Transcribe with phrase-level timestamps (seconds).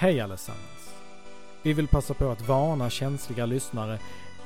[0.00, 0.94] Hej allesammans!
[1.62, 3.98] Vi vill passa på att varna känsliga lyssnare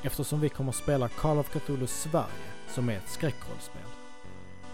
[0.03, 2.25] eftersom vi kommer att spela Call of Cthulhu Sverige
[2.69, 3.81] som är ett skräckrollspel.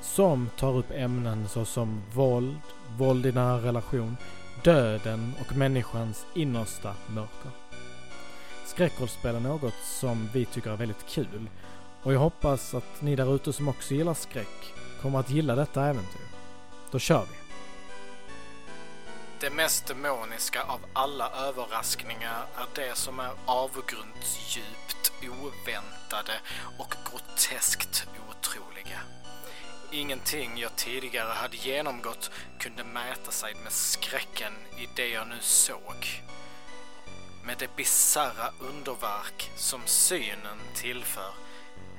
[0.02, 2.61] Som tar upp ämnen såsom våld,
[2.97, 4.18] våld i nära relation,
[4.64, 7.52] döden och människans innersta mörker.
[8.66, 11.50] Skräckrollspel är något som vi tycker är väldigt kul
[12.04, 15.86] och jag hoppas att ni där ute som också gillar skräck kommer att gilla detta
[15.86, 16.28] äventyr.
[16.92, 17.40] Då kör vi!
[19.41, 26.33] Det mest demoniska av alla överraskningar är det som är avgrundsdjupt oväntade
[26.79, 29.00] och groteskt otroliga.
[29.91, 36.23] Ingenting jag tidigare hade genomgått kunde mäta sig med skräcken i det jag nu såg.
[37.45, 41.33] Med det bisarra underverk som synen tillför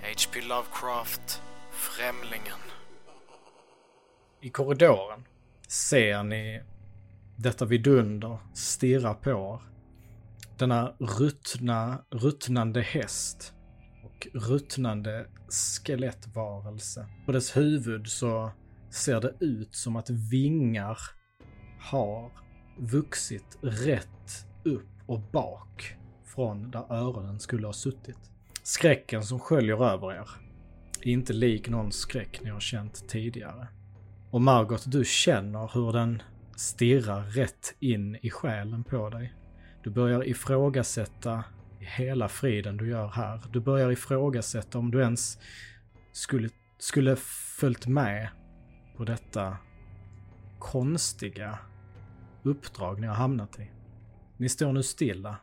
[0.03, 0.41] H.P.
[0.41, 2.59] Lovecraft, Främlingen.
[4.41, 5.25] I korridoren
[5.69, 6.63] ser ni
[7.43, 9.61] detta vidunder stirrar på er.
[10.59, 13.55] Denna ruttna, ruttnande häst
[14.05, 17.07] och ruttnande skelettvarelse.
[17.27, 18.51] På dess huvud så
[18.91, 20.99] ser det ut som att vingar
[21.81, 22.33] har
[22.79, 28.19] vuxit rätt upp och bak från där öronen skulle ha suttit.
[28.63, 30.29] Skräcken som sköljer över er
[31.01, 33.69] är inte lik någon skräck ni har känt tidigare.
[34.31, 36.23] Och Margot, du känner hur den
[36.57, 39.35] stirrar rätt in i själen på dig.
[39.83, 41.45] Du börjar ifrågasätta
[41.79, 43.41] hela friden du gör här.
[43.53, 45.39] Du börjar ifrågasätta om du ens
[46.13, 47.17] skulle, skulle
[47.59, 48.29] följt med
[48.97, 49.57] på detta
[50.59, 51.59] konstiga
[52.43, 53.71] uppdrag ni har hamnat i.
[54.37, 55.37] Ni står nu stilla,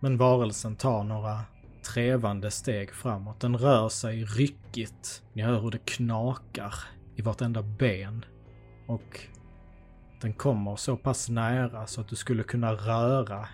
[0.00, 1.40] men varelsen tar några
[1.94, 3.40] trevande steg framåt.
[3.40, 5.22] Den rör sig ryckigt.
[5.32, 6.74] Ni hör hur det knakar
[7.16, 8.24] i vartenda ben.
[8.86, 9.20] Och
[10.20, 13.48] den kommer så pass nära så att du skulle kunna röra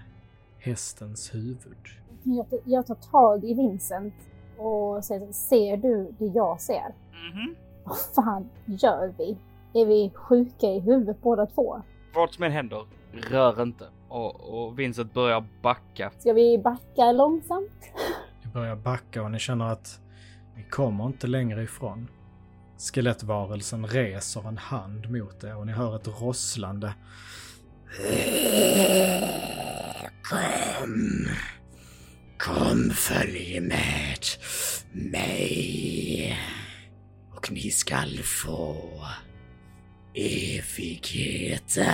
[0.59, 1.89] hästens huvud.
[2.23, 4.15] Jag, jag tar tag i Vincent
[4.57, 6.95] och säger ser du det jag ser?
[7.33, 7.55] Mhm.
[7.85, 9.37] Vad fan gör vi?
[9.81, 11.83] Är vi sjuka i huvudet båda två?
[12.15, 13.85] Vad som än händer, rör inte.
[14.09, 16.11] Och, och Vincent börjar backa.
[16.19, 17.91] Ska vi backa långsamt?
[18.43, 20.01] Ni börjar backa och ni känner att
[20.57, 22.09] ni kommer inte längre ifrån.
[22.79, 26.95] Skelettvarelsen reser en hand mot er och ni hör ett rosslande.
[30.23, 31.29] Kom.
[32.39, 34.19] Kom, följ med
[34.93, 36.39] mig.
[37.37, 38.77] Och ni skall få
[40.15, 41.89] evigheten.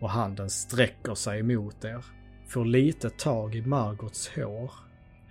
[0.00, 2.04] Och handen sträcker sig mot er.
[2.48, 4.72] Får lite tag i Margots hår.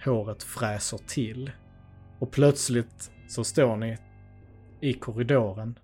[0.06, 1.52] Håret fräser till.
[2.20, 3.98] Och plötsligt så står ni
[4.82, 5.80] i korridoren.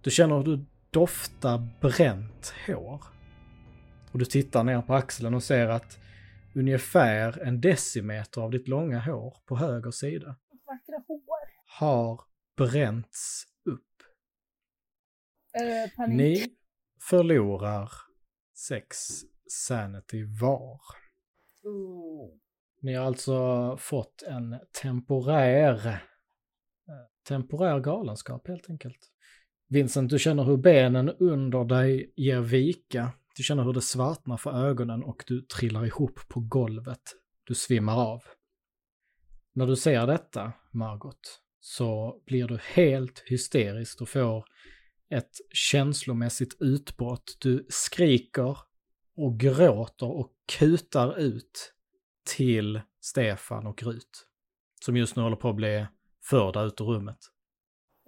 [0.00, 3.04] Du känner hur du doftar bränt hår.
[4.12, 5.98] Och du tittar ner på axeln och ser att
[6.54, 11.22] ungefär en decimeter av ditt långa hår på höger sida Vackra hår.
[11.80, 12.20] har
[12.56, 14.02] bränts upp.
[15.62, 16.16] Uh, panik.
[16.16, 16.46] Ni
[17.08, 17.90] förlorar
[18.54, 18.98] sex
[19.48, 20.80] sanity var.
[21.62, 22.38] Ooh.
[22.80, 26.02] Ni har alltså fått en temporär,
[27.28, 28.98] temporär galenskap helt enkelt.
[29.68, 33.12] Vincent, du känner hur benen under dig ger vika.
[33.36, 37.02] Du känner hur det svartnar för ögonen och du trillar ihop på golvet.
[37.44, 38.22] Du svimmar av.
[39.52, 44.44] När du ser detta, Margot, så blir du helt hysterisk och får
[45.10, 47.36] ett känslomässigt utbrott.
[47.40, 48.58] Du skriker
[49.16, 51.74] och gråter och kutar ut
[52.36, 54.26] till Stefan och Rut.
[54.84, 55.86] Som just nu håller på att bli
[56.30, 57.18] förda ut ur rummet.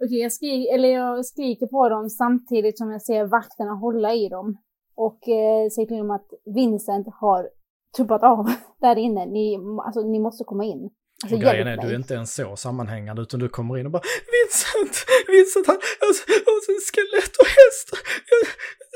[0.03, 4.29] Okej, jag, skri eller jag skriker på dem samtidigt som jag ser vakterna hålla i
[4.29, 4.57] dem.
[4.95, 7.49] Och eh, säger till dem att Vincent har
[7.97, 8.45] tuppat av
[8.81, 9.25] där inne.
[9.25, 10.89] Ni, alltså, ni måste komma in.
[11.23, 12.01] Alltså, grejen är, hjälp du är mig.
[12.01, 14.01] inte ens så sammanhängande utan du kommer in och bara
[14.35, 15.05] Vincent!
[15.27, 15.75] Vincent han,
[16.07, 17.87] alltså, alltså skelett och häst!
[18.31, 18.41] Jag,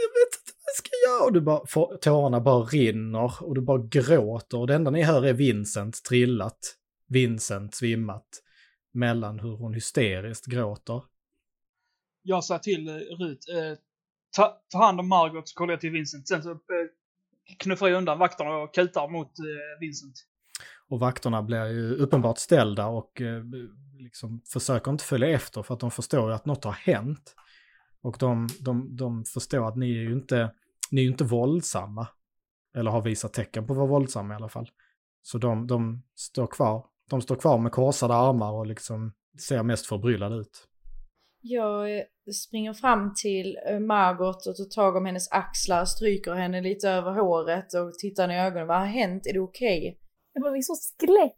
[0.01, 1.25] jag vet inte vad jag ska göra!
[1.25, 5.01] Och du bara, får, tårarna bara rinner och du bara gråter och det enda ni
[5.03, 6.59] hör är Vincent trillat,
[7.07, 8.27] Vincent svimmat
[8.91, 11.03] mellan hur hon hysteriskt gråter.
[12.21, 13.77] Jag sa till eh, Rut, eh,
[14.35, 16.27] ta, ta hand om Margot så kollar jag till Vincent.
[16.27, 16.57] Sen så eh,
[17.59, 20.15] knuffar jag undan vakterna och kutar mot eh, Vincent.
[20.87, 23.43] Och vakterna blir ju uppenbart ställda och eh,
[23.99, 27.35] liksom försöker inte följa efter för att de förstår ju att något har hänt.
[28.01, 30.53] Och de, de, de förstår att ni är ju inte,
[30.91, 32.07] ni är inte våldsamma.
[32.75, 34.69] Eller har visat tecken på att vara våldsamma i alla fall.
[35.21, 36.85] Så de, de står kvar.
[37.09, 39.11] De står kvar med korsade armar och liksom
[39.47, 40.67] ser mest förbryllade ut.
[41.41, 42.03] Jag eh,
[42.47, 47.11] springer fram till eh, Margot och tar tag om hennes axlar, stryker henne lite över
[47.11, 48.67] håret och tittar henne i ögonen.
[48.67, 49.27] Vad har hänt?
[49.27, 49.99] Är det okej?
[50.33, 51.35] Det var vi så skelett.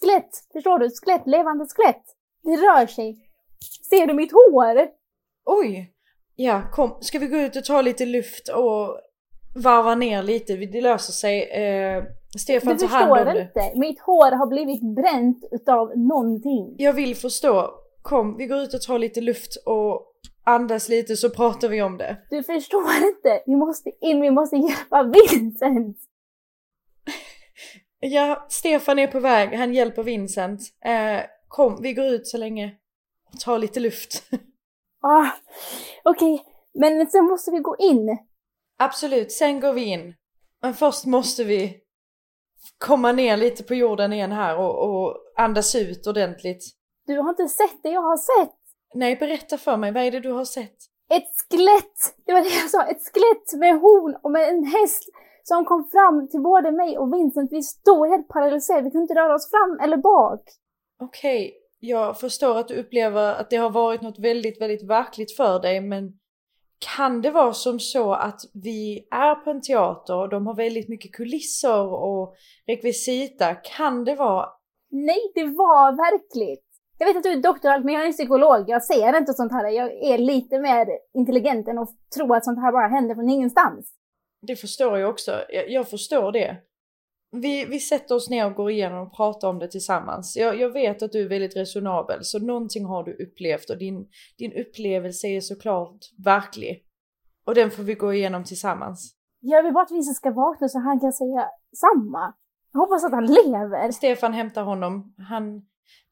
[0.00, 0.90] Skelett, förstår du?
[0.90, 2.04] Skelett, levande skelett.
[2.42, 3.30] Det rör sig.
[3.90, 4.88] Ser du mitt hår?
[5.44, 5.92] Oj!
[6.34, 6.98] Ja, kom.
[7.00, 9.00] Ska vi gå ut och ta lite luft och
[9.54, 10.56] varva ner lite?
[10.56, 11.42] Det löser sig.
[11.42, 12.04] Eh,
[12.38, 13.40] Stefan Du tar hand om förstår det.
[13.42, 13.78] inte.
[13.78, 16.74] Mitt hår har blivit bränt utav någonting.
[16.78, 17.70] Jag vill förstå.
[18.02, 20.12] Kom, vi går ut och tar lite luft och
[20.44, 22.16] andas lite så pratar vi om det.
[22.30, 23.42] Du förstår inte.
[23.46, 25.96] Vi måste in, vi måste hjälpa Vincent.
[28.00, 29.54] Ja, Stefan är på väg.
[29.54, 30.60] Han hjälper Vincent.
[30.84, 32.74] Eh, kom, vi går ut så länge.
[33.32, 34.22] Och tar lite luft.
[35.02, 35.26] Ah,
[36.04, 36.44] Okej,
[36.74, 38.18] men sen måste vi gå in.
[38.78, 40.14] Absolut, sen går vi in.
[40.62, 41.76] Men först måste vi
[42.78, 46.64] komma ner lite på jorden igen här och, och andas ut ordentligt.
[47.06, 48.54] Du har inte sett det jag har sett.
[48.94, 49.92] Nej, berätta för mig.
[49.92, 50.76] Vad är det du har sett?
[51.10, 51.98] Ett skelett!
[52.26, 52.82] Det var det jag sa.
[52.82, 55.04] Ett skelett med horn och med en häst
[55.42, 57.52] som kom fram till både mig och Vincent.
[57.52, 58.84] Vi stod helt paralyserade.
[58.84, 60.42] Vi kunde inte röra oss fram eller bak.
[61.00, 65.60] Okej, jag förstår att du upplever att det har varit något väldigt, väldigt verkligt för
[65.60, 66.12] dig, men
[66.78, 70.88] kan det vara som så att vi är på en teater och de har väldigt
[70.88, 72.34] mycket kulisser och
[72.66, 73.54] rekvisita?
[73.54, 74.48] Kan det vara...
[74.90, 76.66] Nej, det var verkligt.
[76.98, 78.64] Jag vet att du är doktor men jag är psykolog.
[78.66, 79.68] Jag ser inte sånt här.
[79.68, 83.92] Jag är lite mer intelligent än att tro att sånt här bara händer från ingenstans.
[84.46, 85.30] Det förstår jag också.
[85.48, 86.56] Jag, jag förstår det.
[87.40, 90.36] Vi, vi sätter oss ner och går igenom och pratar om det tillsammans.
[90.36, 94.08] Jag, jag vet att du är väldigt resonabel, så någonting har du upplevt och din,
[94.38, 96.82] din upplevelse är såklart verklig.
[97.44, 99.14] Och den får vi gå igenom tillsammans.
[99.40, 102.34] Jag vill bara att Vincent ska vakna så han kan säga samma.
[102.72, 103.90] Jag hoppas att han lever.
[103.90, 105.14] Stefan hämtar honom.
[105.18, 105.62] Han,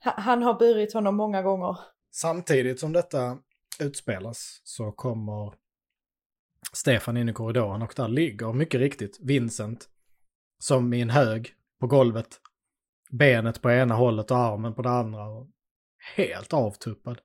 [0.04, 1.78] ha- han har burit honom många gånger.
[2.12, 3.38] Samtidigt som detta
[3.80, 5.54] utspelas så kommer
[6.72, 9.88] Stefan in i korridoren och där ligger mycket riktigt Vincent
[10.58, 12.40] som i en hög på golvet.
[13.10, 15.28] Benet på ena hållet och armen på det andra.
[15.28, 15.50] Och
[16.16, 17.20] helt avtuppad.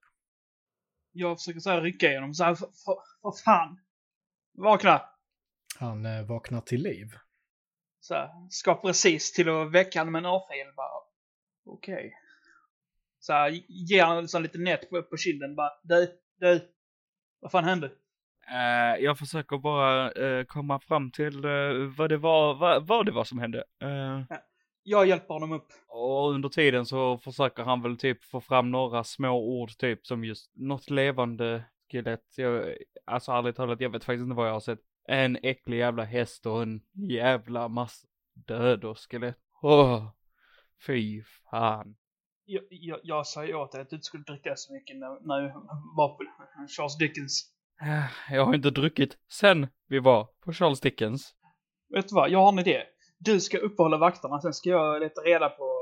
[1.12, 3.80] Jag försöker så här rycka igenom så här, för, för, för fan.
[4.54, 5.02] Vakna!
[5.80, 7.08] Han eh, vaknar till liv.
[8.00, 11.04] Så här, ska precis till att väcka honom med en örfil bara.
[11.66, 12.14] Okej.
[13.20, 15.72] Så här, ger han här lite nätt på, på kinden bara.
[15.84, 16.74] Du, du.
[17.40, 17.92] Vad fan hände?
[18.52, 23.12] Eh, jag försöker bara eh, komma fram till eh, vad det var, vad, vad det
[23.12, 23.64] var som hände.
[24.84, 25.68] Jag hjälper honom upp.
[25.88, 30.24] och under tiden så försöker han väl typ få fram några små ord typ som
[30.24, 32.26] just något levande skelett.
[32.36, 32.76] Jag,
[33.06, 34.80] alltså ärligt talat, jag vet faktiskt inte vad jag har sett.
[35.08, 39.40] En äcklig jävla häst och en jävla massa död och skelett.
[39.62, 40.12] Åh,
[40.88, 41.96] fy fan.
[42.46, 45.28] Jag, jag, jag sa ju åt dig att du inte skulle dricka så mycket när,
[45.28, 45.54] när du
[45.96, 46.24] var på
[46.78, 47.59] Charles Dickens.
[47.82, 51.34] Eh, Jag har inte druckit sen vi var på Charles Dickens.
[51.90, 52.30] Vet du vad?
[52.30, 52.84] Jag har en idé.
[53.18, 55.82] Du ska uppehålla vakterna, sen ska jag leta reda på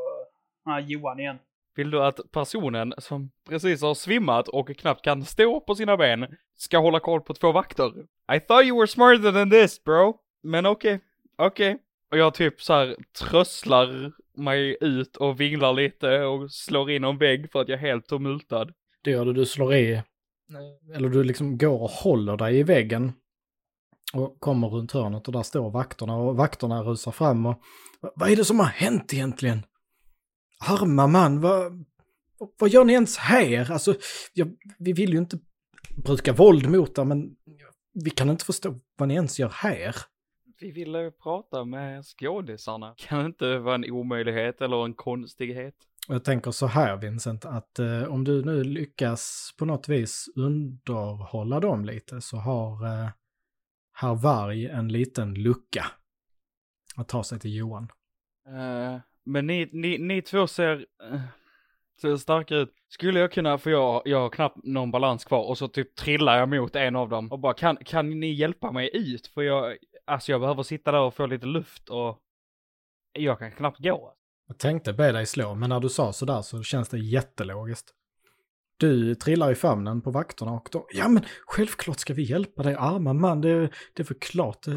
[0.65, 1.37] den här Johan igen.
[1.75, 6.37] Vill du att personen som precis har svimmat och knappt kan stå på sina ben
[6.55, 7.89] ska hålla koll på två vakter?
[8.35, 10.17] I thought you were smarter than this bro.
[10.43, 10.99] Men okej,
[11.35, 11.77] okej.
[12.11, 17.17] Och jag typ så här trösslar mig ut och vinglar lite och slår in en
[17.17, 18.73] vägg för att jag är helt tumultad.
[19.01, 20.01] Det gör du, du slår i,
[20.49, 23.13] Eh, eller du liksom går och håller dig i väggen.
[24.13, 27.61] Och kommer runt hörnet och där står vakterna och vakterna rusar fram och
[28.15, 29.65] vad är det som har hänt egentligen?
[30.59, 31.85] Arma man, vad,
[32.59, 33.71] vad gör ni ens här?
[33.71, 33.95] Alltså,
[34.33, 35.39] jag, vi vill ju inte
[35.95, 37.35] bruka våld mot er men
[37.93, 39.95] vi kan inte förstå vad ni ens gör här.
[40.59, 42.93] Vi ville prata med skådisarna.
[42.97, 45.75] Kan inte vara en omöjlighet eller en konstighet?
[46.07, 50.29] Och jag tänker så här Vincent, att eh, om du nu lyckas på något vis
[50.35, 53.09] underhålla dem lite så har eh,
[53.93, 55.85] herr Varg en liten lucka
[56.95, 57.91] att ta sig till Johan.
[58.47, 61.21] Uh, men ni, ni, ni två ser, uh,
[62.01, 62.73] ser starka ut.
[62.89, 66.37] Skulle jag kunna, för jag, jag har knappt någon balans kvar och så typ trillar
[66.37, 69.27] jag mot en av dem och bara kan, kan ni hjälpa mig ut?
[69.27, 72.19] För jag, alltså jag behöver sitta där och få lite luft och
[73.13, 74.16] jag kan knappt gå.
[74.47, 77.93] Jag tänkte be dig slå, men när du sa sådär så känns det jättelogiskt.
[78.79, 82.75] Du trillar i famnen på vakterna och de, ja men självklart ska vi hjälpa dig
[82.75, 83.59] arma man, det,
[83.93, 84.67] det är för klart.
[84.67, 84.73] eh,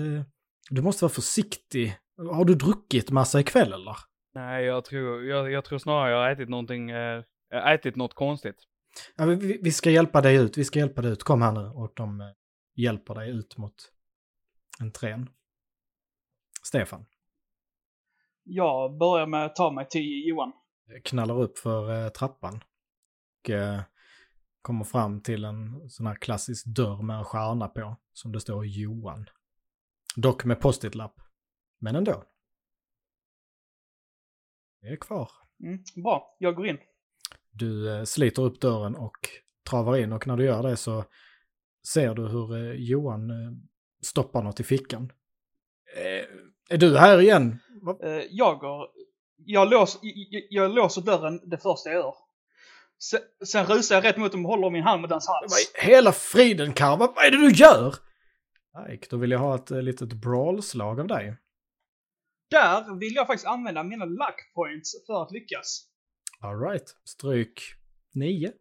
[0.71, 1.97] Du måste vara försiktig.
[2.33, 3.97] Har du druckit massa ikväll eller?
[4.35, 7.25] Nej, jag tror, jag, jag tror snarare jag har ätit någonting, eh,
[7.67, 8.57] ätit något konstigt.
[9.17, 11.53] Ja, vi- vi, vi ska hjälpa dig ut, vi ska hjälpa dig ut, kom här
[11.53, 11.61] nu.
[11.69, 12.27] Och de eh,
[12.77, 13.75] hjälper dig ut mot
[14.81, 15.29] entrén.
[16.63, 17.05] Stefan
[18.53, 20.53] Jag börjar med att ta mig till Johan.
[21.05, 22.65] knallar upp för eh, trappan.
[23.41, 23.81] Och, eh,
[24.63, 28.67] kommer fram till en sån här klassisk dörr med en stjärna på, som det står
[28.67, 29.27] Johan.
[30.17, 31.15] Dock med post-it-lapp.
[31.79, 32.25] Men ändå.
[34.81, 35.31] Det är kvar.
[35.63, 36.79] Mm, bra, jag går in.
[37.51, 39.29] Du eh, sliter upp dörren och
[39.71, 41.05] travar in och när du gör det så
[41.93, 43.31] ser du hur Johan
[44.03, 45.13] stoppar något i fickan.
[46.71, 47.59] Är du här igen?
[48.03, 48.89] Eh, jag går...
[49.45, 52.15] Jag, lås, jag, jag låser dörren det första jag gör.
[52.99, 55.73] Sen, sen rusar jag rätt mot dem och håller min hand mot hans hals.
[55.75, 57.95] Hela friden Karl, vad vad är det du gör?
[58.91, 61.37] Ike, då vill jag ha ett eh, litet brawl-slag av dig.
[62.51, 65.87] Där vill jag faktiskt använda mina luck points för att lyckas.
[66.41, 67.61] Alright, stryk
[68.15, 68.53] 9.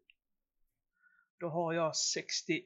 [1.40, 2.64] Då har jag 61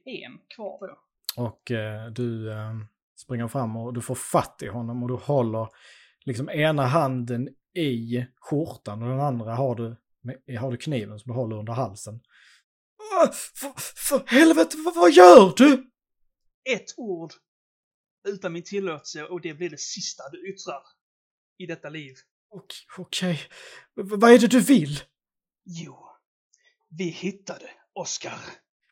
[0.56, 0.98] kvar då.
[1.44, 2.74] Och eh, du eh,
[3.16, 5.68] springer fram och du får fatt i honom och du håller
[6.26, 9.96] liksom ena handen i skjortan och den andra har du,
[10.58, 12.20] har du kniven som du håller under halsen.
[13.56, 15.90] För, för helvete, vad, gör du?
[16.70, 17.34] Ett ord
[18.28, 20.82] utan min tillåtelse och det blir det sista du yttrar
[21.58, 22.14] i detta liv.
[22.98, 23.40] Okej.
[23.96, 25.00] V- vad är det du vill?
[25.66, 25.98] Jo,
[26.90, 28.38] vi hittade Oscar.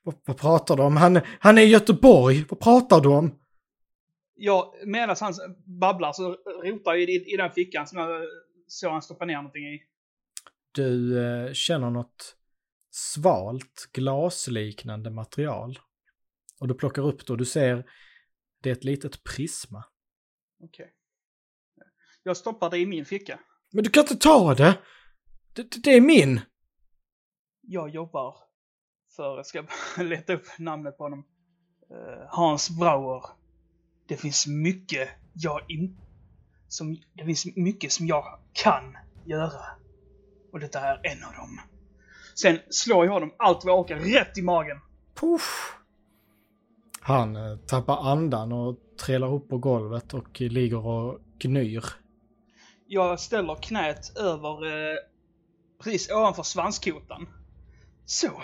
[0.04, 0.98] Vad, vad pratar du om?
[0.98, 2.46] Han, han är i Göteborg.
[2.50, 3.40] Vad pratar du om?
[4.34, 5.34] Ja, medan han
[5.80, 8.22] babblar så rotar jag i, i den fickan som jag
[8.68, 9.84] såg han stoppa ner någonting i.
[10.72, 12.38] Du eh, känner något
[12.90, 15.80] svalt, glasliknande material.
[16.60, 17.86] Och du plockar upp det och du ser
[18.62, 19.84] det är ett litet prisma.
[20.64, 20.94] Okej.
[22.24, 23.40] Jag stoppar det i min ficka.
[23.72, 24.80] Men du kan inte ta det!
[25.54, 26.42] Det, det, det är min!
[27.62, 28.38] Jag jobbar
[29.16, 29.66] för, jag ska
[30.04, 31.28] leta upp namnet på honom.
[31.90, 33.24] Eh, Hans Brauer.
[34.08, 35.98] Det finns mycket jag in,
[36.68, 39.66] som, det finns mycket som jag kan göra.
[40.52, 41.60] Och detta är en av dem.
[42.36, 44.78] Sen slår jag honom allt vad jag orkar rätt i magen.
[45.16, 45.76] Puff.
[47.02, 51.86] Han eh, tappar andan och trillar upp på golvet och ligger och gnyr.
[52.88, 54.96] Jag ställer knät över eh,
[55.84, 57.28] precis ovanför svanskotan.
[58.06, 58.42] Så.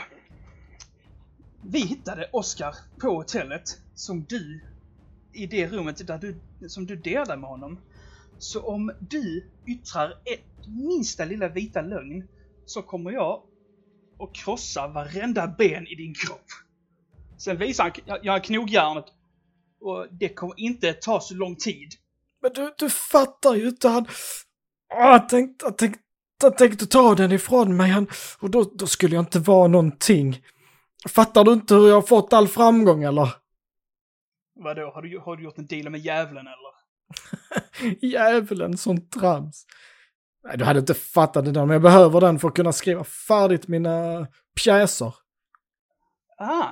[1.63, 3.63] Vi hittade Oscar på hotellet
[3.95, 4.61] som du
[5.37, 6.35] i det rummet där du,
[6.69, 7.79] som du delar med honom.
[8.39, 12.27] Så om du yttrar ett minsta lilla vita lögn
[12.65, 13.41] så kommer jag
[14.19, 16.45] att krossa varenda ben i din kropp.
[17.37, 19.05] Sen visar han, jag, jag har knogjärnet
[19.79, 21.93] och det kommer inte ta så lång tid.
[22.41, 24.05] Men du, du fattar ju inte han...
[24.93, 26.01] Ah, Han tänkte, jag, tänkte,
[26.41, 28.07] jag tänkte ta den ifrån mig han,
[28.39, 30.41] och då, då skulle jag inte vara någonting.
[31.09, 33.33] Fattar du inte hur jag har fått all framgång eller?
[34.59, 36.77] Vadå, har du, har du gjort en deal med djävulen eller?
[38.05, 39.65] Djävulen, sånt trams.
[40.43, 43.03] Nej, du hade inte fattat det där, men jag behöver den för att kunna skriva
[43.03, 44.27] färdigt mina
[44.63, 45.13] pjäser.
[46.37, 46.67] Ah!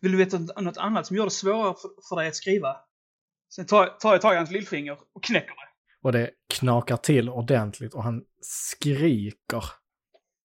[0.00, 2.76] Vill du veta något annat som gör det svårare för, för dig att skriva?
[3.54, 5.68] Sen tar, tar jag tag i hans lillfinger och knäcker det.
[6.02, 9.64] Och det knakar till ordentligt och han skriker.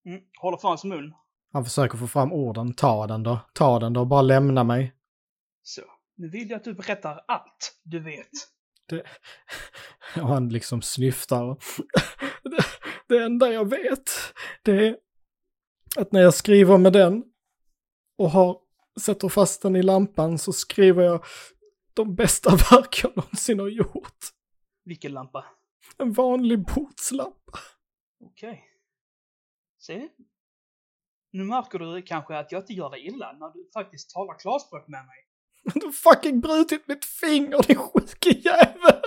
[0.05, 1.13] Mm, håller för hans mun.
[1.53, 2.74] Han försöker få fram orden.
[2.74, 4.93] Ta den då, ta den då, bara lämna mig.
[5.63, 5.81] Så.
[6.18, 8.30] Nu vill jag att du berättar allt du vet.
[8.86, 9.04] Det...
[10.22, 11.58] Och han liksom snyftar.
[12.44, 12.64] Det,
[13.08, 14.12] det enda jag vet,
[14.62, 14.98] det är
[15.98, 17.24] att när jag skriver med den
[18.18, 18.62] och har,
[19.00, 21.26] sätter fast den i lampan så skriver jag
[21.94, 24.18] de bästa verk jag någonsin har gjort.
[24.84, 25.46] Vilken lampa?
[25.98, 27.60] En vanlig bordslampa.
[28.20, 28.64] Okej.
[29.78, 30.10] Se.
[31.32, 34.88] Nu märker du kanske att jag inte gör dig illa när du faktiskt talar klarspråk
[34.88, 35.28] med mig.
[35.74, 39.02] Du har fucking brutit mitt finger din sjuke jävel!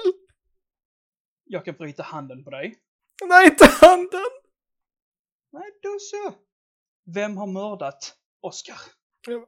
[1.45, 2.75] Jag kan bryta handen på dig.
[3.29, 4.31] Nej, inte handen!
[5.53, 6.35] Nej, då så.
[7.15, 8.77] Vem har mördat Oscar?
[9.27, 9.47] Jag,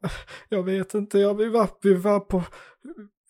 [0.49, 2.43] jag vet inte, jag, vi, var, vi var på...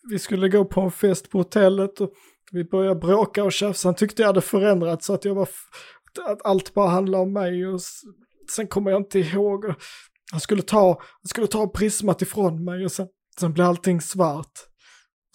[0.09, 2.13] Vi skulle gå på en fest på hotellet och
[2.51, 3.87] vi började bråka och tjafsa.
[3.87, 5.49] Han tyckte jag hade förändrats så att jag var...
[6.25, 7.79] Att allt bara handlade om mig och
[8.51, 9.65] sen kommer jag inte ihåg.
[10.31, 13.07] Han skulle ta, han skulle ta prismat ifrån mig och sen,
[13.39, 14.59] sen blev allting svart.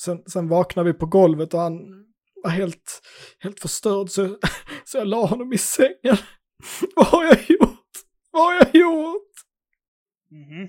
[0.01, 2.05] Sen, sen vaknade vi på golvet och han
[2.43, 3.03] var helt,
[3.39, 4.39] helt förstörd så,
[4.85, 6.17] så jag la honom i sängen.
[6.97, 7.89] Vad har jag gjort?
[8.31, 9.33] Vad har jag gjort?
[10.31, 10.69] Mhm.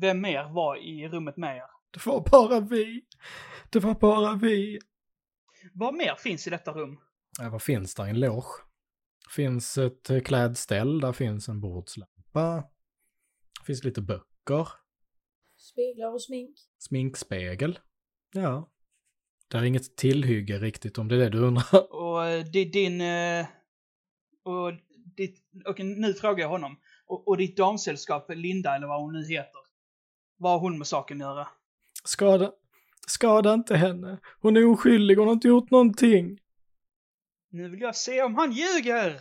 [0.00, 1.70] Vem mer var i rummet med er?
[1.90, 3.02] Det var bara vi.
[3.70, 4.78] Det var bara vi.
[5.72, 6.98] Vad mer finns i detta rum?
[7.38, 8.04] Ja, vad finns där?
[8.04, 8.62] En loge?
[9.34, 12.64] finns ett eh, klädställ, där finns en bordslampa.
[13.66, 14.68] Finns lite böcker.
[15.72, 16.56] Speglar och smink.
[16.78, 17.78] Sminkspegel.
[18.32, 18.68] Ja.
[19.48, 21.92] Det är inget tillhygge riktigt om det är det du undrar.
[21.94, 23.00] Och eh, det är din...
[23.00, 23.46] eh,
[24.44, 24.72] Och
[25.16, 25.42] ditt...
[25.64, 26.76] Okej, nu frågar jag honom.
[27.06, 29.60] Och, och ditt damsällskap, Linda eller vad hon nu heter.
[30.36, 31.48] Vad har hon med saken att göra?
[32.04, 32.52] Skada,
[33.06, 34.18] skada inte henne.
[34.40, 36.38] Hon är oskyldig, hon har inte gjort någonting.
[37.50, 39.16] Nu vill jag se om han ljuger!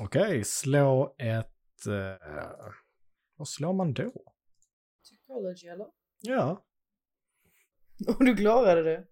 [0.00, 1.86] Okej, slå ett...
[1.88, 2.72] Uh,
[3.36, 4.12] vad slår man då?
[5.28, 5.86] Psychology eller?
[6.20, 6.64] Ja.
[8.18, 9.04] Och du klarade det?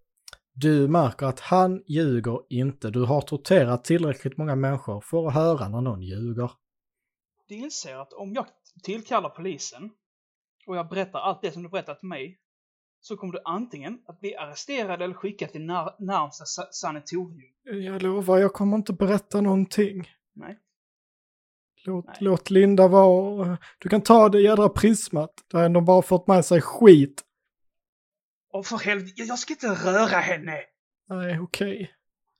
[0.53, 2.89] Du märker att han ljuger inte.
[2.89, 6.51] Du har torterat tillräckligt många människor för att höra när någon ljuger.
[7.47, 8.45] Du inser att om jag
[8.83, 9.89] tillkallar polisen
[10.67, 12.39] och jag berättar allt det som du berättat till mig
[12.99, 17.53] så kommer du antingen att bli arresterad eller skickad till när närmsta sa sanatorium.
[17.63, 20.07] Jag lovar, jag kommer inte berätta någonting.
[20.33, 20.59] Nej.
[21.87, 23.57] Låt, låt Linda vara.
[23.77, 25.33] Du kan ta det jädra prismat.
[25.51, 27.23] Det har ändå bara fått med sig skit.
[28.53, 30.57] Och för helvete, jag ska inte röra henne!
[31.09, 31.91] Nej, okej.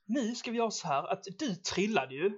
[0.08, 2.32] Nu ska vi göra så här att du trillade ju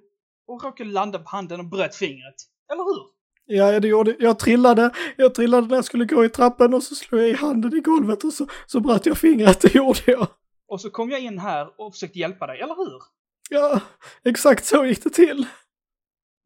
[0.47, 2.35] och råkade landa på handen och bröt fingret.
[2.71, 3.07] Eller hur?
[3.45, 4.39] Ja, det gjorde jag.
[4.39, 4.91] trillade.
[5.17, 7.79] Jag trillade när jag skulle gå i trappen och så slog jag i handen i
[7.79, 9.61] golvet och så, så bröt jag fingret.
[9.61, 10.27] Det gjorde jag.
[10.67, 13.01] Och så kom jag in här och försökte hjälpa dig, eller hur?
[13.49, 13.81] Ja,
[14.23, 15.47] exakt så gick det till.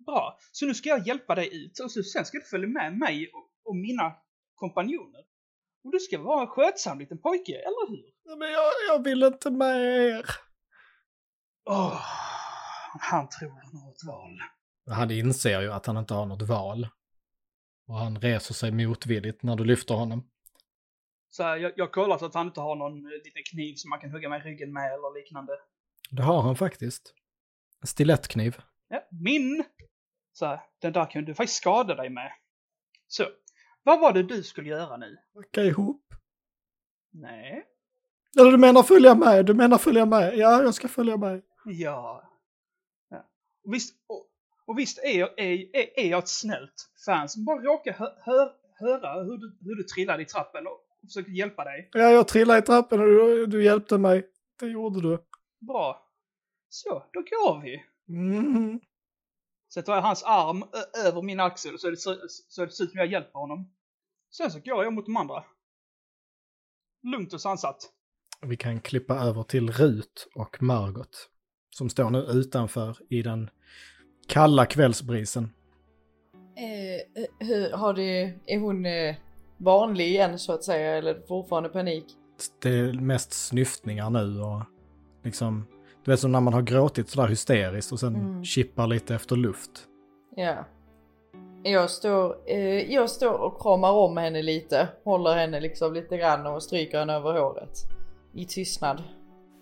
[0.05, 0.37] Bra.
[0.51, 3.31] Så nu ska jag hjälpa dig ut och så sen ska du följa med mig
[3.33, 4.15] och, och mina
[4.55, 5.21] kompanjoner.
[5.83, 8.37] Och du ska vara en skötsam liten pojke, eller hur?
[8.39, 10.25] Men jag, jag vill inte med er.
[11.69, 12.01] Åh,
[12.99, 14.39] han tror han har ett val.
[14.89, 16.87] Han inser ju att han inte har något val.
[17.87, 20.29] Och han reser sig motvilligt när du lyfter honom.
[21.29, 23.89] Så här, jag, jag har kollat att han inte har någon eh, liten kniv som
[23.89, 25.53] man kan hugga mig i ryggen med eller liknande.
[26.11, 27.13] Det har han faktiskt.
[27.81, 28.57] En stilettkniv.
[28.87, 29.63] Ja, min!
[30.33, 32.31] Så här, den där kan du faktiskt skada dig med.
[33.07, 33.25] Så,
[33.83, 35.17] vad var det du skulle göra nu?
[35.35, 36.13] Packa ihop.
[37.11, 37.65] Nej.
[38.39, 39.45] Eller du menar följa med?
[39.45, 40.37] Du menar följa med?
[40.37, 41.41] Ja, jag ska följa med.
[41.65, 42.31] Ja.
[43.09, 43.29] ja.
[43.65, 44.27] Och visst, och,
[44.65, 48.05] och visst är, jag, är, är, är jag ett snällt fan som bara råkar hö,
[48.05, 51.89] hö, höra hur du, hur du trillade i trappen och, och försökte hjälpa dig.
[51.93, 54.29] Ja, jag trillade i trappen och du, du hjälpte mig.
[54.59, 55.17] Det gjorde du.
[55.59, 56.07] Bra.
[56.69, 57.83] Så, då går vi.
[58.09, 58.79] Mm.
[59.73, 60.63] Sätter jag hans arm
[61.05, 63.71] över min axel så det, så det ser ut som jag hjälper honom.
[64.37, 65.43] Sen så går jag mot de andra.
[67.03, 67.77] Lugnt och sansat.
[68.41, 71.29] Vi kan klippa över till Rut och Margot.
[71.69, 73.49] Som står nu utanför i den
[74.27, 75.49] kalla kvällsbrisen.
[76.57, 79.15] Eh, eh, hur, har det, är hon eh,
[79.57, 82.05] vanlig igen så att säga eller fortfarande panik?
[82.61, 84.63] Det är mest snyftningar nu och
[85.23, 85.65] liksom,
[86.03, 88.43] du vet som när man har gråtit sådär hysteriskt och sen Mm.
[88.43, 89.87] chippar lite efter luft.
[90.35, 90.55] Ja.
[91.63, 96.47] Jag står, eh, jag står och kramar om henne lite, håller henne liksom lite grann
[96.47, 97.77] och stryker henne över håret.
[98.33, 99.03] I tystnad.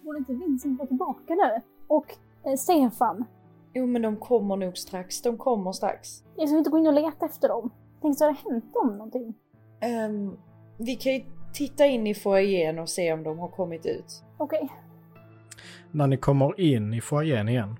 [0.01, 1.61] Borde inte Vincent vara tillbaka nu?
[1.87, 3.25] Och eh, Stefan?
[3.73, 6.23] Jo men de kommer nog strax, de kommer strax.
[6.35, 7.69] Jag ska inte gå in och leta efter dem.
[8.01, 9.33] Tänk så har det hänt dem någonting.
[9.81, 10.37] Ehm,
[10.77, 11.21] vi kan ju
[11.53, 14.23] titta in i foajén och se om de har kommit ut.
[14.37, 14.69] Okej.
[15.91, 17.79] När ni kommer in i foajén igen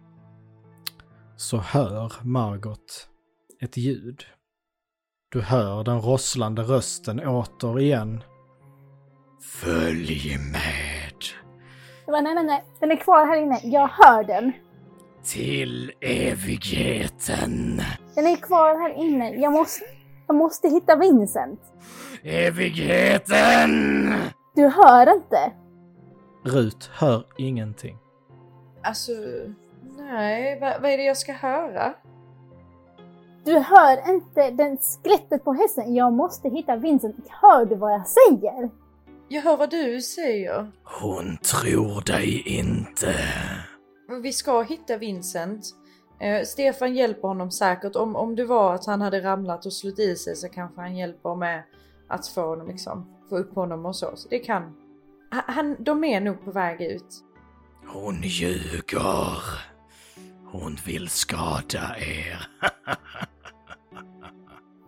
[1.36, 3.10] så hör Margot
[3.62, 4.24] ett ljud.
[5.30, 8.24] Du hör den rosslande rösten återigen.
[9.42, 10.62] Följ med
[12.08, 12.64] nej, nej, nej.
[12.80, 13.60] Den är kvar här inne.
[13.64, 14.52] Jag hör den.
[15.24, 17.82] till evigheten.
[18.16, 19.36] Den är kvar här inne.
[19.36, 19.86] Jag måste,
[20.28, 21.60] jag måste hitta Vincent.
[22.24, 24.14] Evigheten!
[24.56, 25.52] Du hör inte?
[26.44, 27.98] Rut hör ingenting.
[28.84, 29.12] Alltså,
[29.98, 31.94] nej, vad, vad är det jag ska höra?
[33.44, 35.96] Du hör inte den skelettet på hästen.
[35.96, 37.16] Jag måste hitta Vincent.
[37.30, 38.70] Hör du vad jag säger?
[39.28, 40.72] Jag hör vad du säger.
[41.02, 43.16] Hon tror dig inte.
[44.24, 45.66] Vi ska hitta Vincent.
[46.20, 47.96] Eh, Stefan hjälper honom säkert.
[47.96, 50.98] Om, om det var att han hade ramlat och slagit i sig så kanske han
[50.98, 51.64] hjälper med
[52.08, 54.12] att få honom liksom, få upp honom och så.
[54.16, 54.81] Så det kan...
[55.32, 57.24] Han- de är nog på väg ut.
[57.88, 59.44] Hon ljuger.
[60.46, 62.48] Hon vill skada er.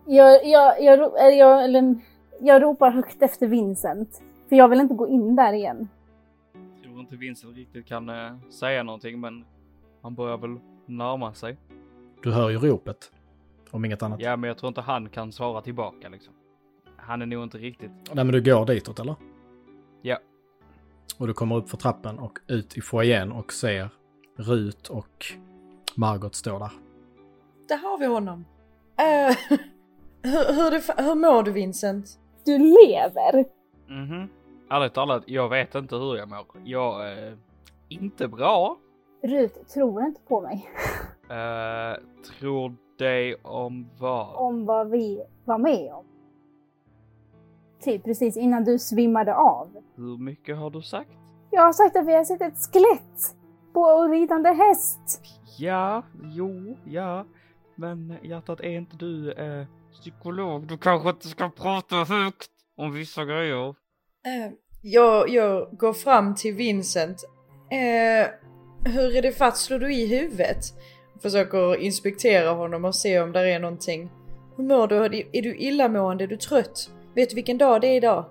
[0.06, 1.94] Jag, jag, jag, jag, eller,
[2.40, 4.22] jag ropar högt efter Vincent.
[4.48, 5.88] För jag vill inte gå in där igen.
[6.74, 9.44] Jag tror inte Vincent riktigt kan eh, säga någonting, men
[10.02, 11.56] han börjar väl närma sig.
[12.22, 13.12] Du hör ju ropet.
[13.70, 14.20] Om inget annat.
[14.20, 16.34] Ja, men jag tror inte han kan svara tillbaka liksom.
[16.96, 17.90] Han är nog inte riktigt.
[18.12, 19.14] Nej men du går ditåt eller?
[20.02, 20.18] Ja.
[21.18, 23.88] Och du kommer upp för trappen och ut i foajén och ser
[24.36, 25.26] Rut och
[25.96, 26.70] Margot stå där.
[27.68, 28.44] Där har vi honom.
[28.98, 29.36] Eh,
[30.22, 32.06] hur, hur, hur mår du Vincent?
[32.44, 33.44] Du lever!
[33.88, 34.28] Mhm.
[34.70, 36.46] Ärligt talat, jag vet inte hur jag mår.
[36.64, 37.38] Jag är
[37.88, 38.78] inte bra.
[39.22, 40.70] Rut tror inte på mig.
[41.28, 42.00] Eh,
[42.38, 44.34] tror dig om vad?
[44.36, 46.04] om vad vi var med om.
[47.84, 49.68] Typ precis innan du svimmade av.
[49.96, 51.10] Hur mycket har du sagt?
[51.50, 53.36] Jag har sagt att vi har sett ett skelett
[53.72, 55.20] på en ridande häst.
[55.58, 57.26] Ja, jo, ja.
[57.76, 60.66] Men hjärtat, är inte du eh, psykolog?
[60.66, 63.68] Du kanske inte ska prata högt om vissa grejer.
[63.68, 67.24] Eh, jag, jag går fram till Vincent.
[67.70, 68.30] Eh,
[68.92, 69.56] hur är det fatt?
[69.56, 70.64] Slår du i huvudet?
[71.22, 74.10] Försöker inspektera honom och se om där är någonting.
[74.56, 74.96] Hur mår du?
[75.32, 76.24] Är du illamående?
[76.24, 76.90] Är du trött?
[77.14, 78.24] Vet du vilken dag det är idag?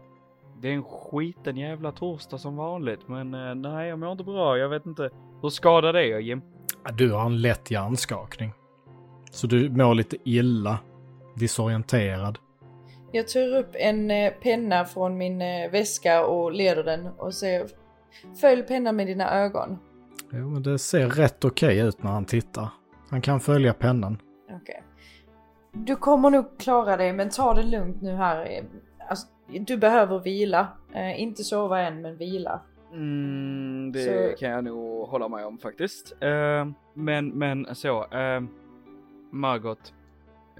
[0.61, 4.57] Det är en skiten jävla torsdag som vanligt, men eh, nej, jag mår inte bra.
[4.57, 5.09] Jag vet inte.
[5.41, 6.41] Hur skadad är jag, Jim?
[6.97, 8.53] Du har en lätt hjärnskakning.
[9.31, 10.79] Så du mår lite illa.
[11.35, 12.37] Disorienterad.
[13.11, 17.67] Jag tar upp en eh, penna från min eh, väska och leder den och säger
[18.41, 19.77] Följ pennan med dina ögon.
[20.31, 22.69] Jo, men det ser rätt okej ut när han tittar.
[23.09, 24.17] Han kan följa pennan.
[25.73, 28.45] Du kommer nog klara dig men ta det lugnt nu här.
[28.51, 28.63] Eh,
[29.09, 30.67] Alltså, du behöver vila.
[30.93, 32.61] Eh, inte sova än men vila.
[32.91, 36.15] Mm, det Så- kan jag nog hålla med om faktiskt.
[36.19, 38.41] Eh, men, men så, eh,
[39.31, 39.93] Margot.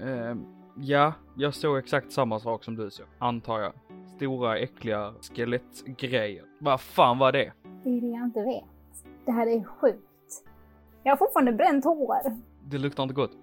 [0.00, 0.34] Eh,
[0.76, 3.72] ja, jag såg exakt samma sak som du såg, antar jag.
[4.16, 6.44] Stora äckliga skelettgrejer.
[6.58, 7.52] Vad fan var det?
[7.84, 8.64] Det är det jag inte vet.
[9.26, 10.00] Det här är sjukt.
[11.02, 12.16] Jag har fortfarande bränt hår.
[12.64, 13.36] Det luktar inte gott.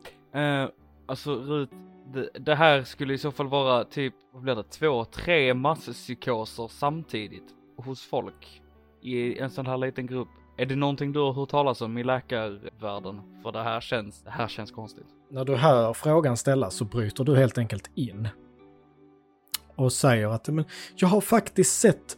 [1.11, 1.69] Alltså Rut,
[2.13, 6.67] det, det här skulle i så fall vara typ, vad blir det, två, tre masspsykoser
[6.67, 7.43] samtidigt
[7.77, 8.61] hos folk
[9.01, 10.27] i en sån här liten grupp.
[10.57, 13.21] Är det någonting du har hört talas om i läkarvärlden?
[13.43, 15.05] För det här känns, det här känns konstigt.
[15.29, 18.27] När du hör frågan ställas så bryter du helt enkelt in.
[19.75, 22.17] Och säger att men, jag har faktiskt sett,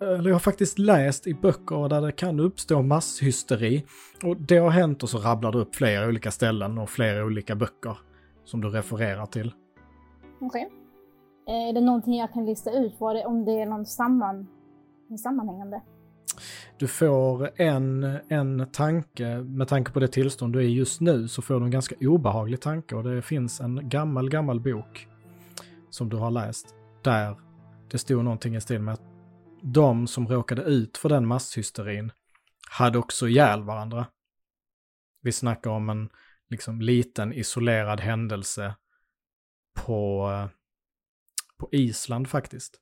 [0.00, 3.84] eller jag har faktiskt läst i böcker där det kan uppstå masshysteri.
[4.22, 7.54] Och det har hänt och så rabblar du upp flera olika ställen och flera olika
[7.54, 7.96] böcker
[8.44, 9.52] som du refererar till.
[10.40, 10.68] Okej.
[11.48, 14.48] Eh, Är det någonting jag kan lista ut vad det, om det är någon samman,
[15.22, 15.82] sammanhängande?
[16.78, 21.42] Du får en, en tanke, med tanke på det tillstånd du är just nu, så
[21.42, 25.08] får du en ganska obehaglig tanke och det finns en gammal, gammal bok
[25.90, 27.36] som du har läst där
[27.90, 29.02] det stod någonting i stil med att
[29.62, 32.12] de som råkade ut för den masshysterin
[32.70, 34.06] hade också ihjäl varandra.
[35.22, 36.08] Vi snackar om en
[36.52, 38.74] liksom liten isolerad händelse
[39.86, 40.48] på, eh,
[41.58, 42.80] på Island faktiskt.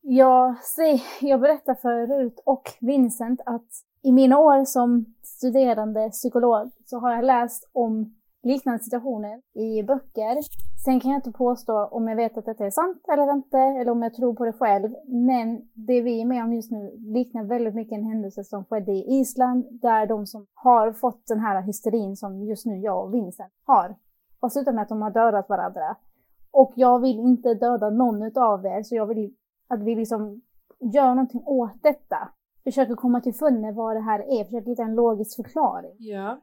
[0.00, 3.68] Ja, säger, jag berättar för Rut och Vincent att
[4.02, 10.38] i mina år som studerande psykolog så har jag läst om liknande situationer i böcker.
[10.84, 13.90] Sen kan jag inte påstå om jag vet att detta är sant eller inte, eller
[13.90, 14.94] om jag tror på det själv.
[15.06, 18.92] Men det vi är med om just nu liknar väldigt mycket en händelse som skedde
[18.92, 23.14] i Island, där de som har fått den här hysterin som just nu jag och
[23.14, 23.96] Vincent har,
[24.40, 25.96] har slutat med att de har dödat varandra.
[26.50, 29.34] Och jag vill inte döda någon utav er, så jag vill
[29.68, 30.42] att vi liksom
[30.80, 32.28] gör någonting åt detta.
[32.64, 35.96] Försöker komma till följd med vad det här är, försöker hitta en logisk förklaring.
[35.98, 36.40] Ja.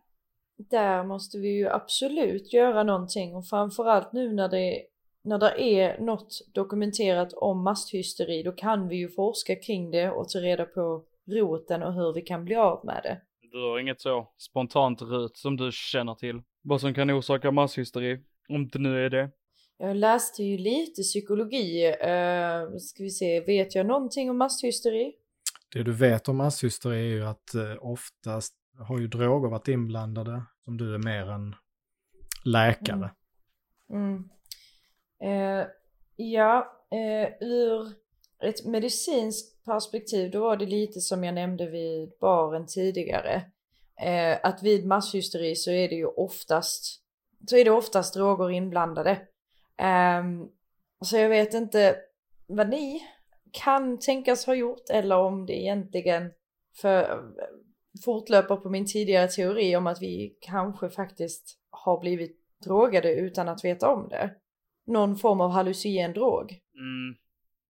[0.68, 4.82] Där måste vi ju absolut göra någonting och framförallt nu när det,
[5.24, 10.30] när det är något dokumenterat om masshysteri då kan vi ju forska kring det och
[10.30, 13.22] ta reda på roten och hur vi kan bli av med det.
[13.52, 16.42] Du har inget så spontant Rut som du känner till?
[16.62, 18.20] Vad som kan orsaka masshysteri?
[18.50, 19.30] Om det nu är det.
[19.78, 25.14] Jag läste ju lite psykologi, uh, ska vi se, vet jag någonting om masshysteri?
[25.74, 30.44] Det du vet om masshysteri är ju att eh, oftast har ju droger varit inblandade,
[30.64, 31.56] som du är mer en
[32.46, 33.12] läkare.
[33.90, 34.04] Mm.
[34.04, 34.30] mm.
[35.22, 35.68] Eh,
[36.16, 37.94] ja, eh, ur
[38.44, 43.42] ett medicinskt perspektiv då var det lite som jag nämnde vid baren tidigare.
[44.02, 47.04] Eh, att vid masshysteri så är det ju oftast
[47.48, 49.12] så är det oftast droger inblandade.
[49.78, 50.24] Eh,
[51.06, 51.96] så jag vet inte
[52.48, 53.02] vad ni
[53.52, 56.32] kan tänkas ha gjort eller om det egentligen
[56.82, 57.24] för,
[58.06, 63.66] fortlöper på min tidigare teori om att vi kanske faktiskt har blivit drogade utan att
[63.66, 64.36] veta om det.
[64.86, 66.52] Någon form av hallucinogen drog.
[66.76, 67.16] Mm.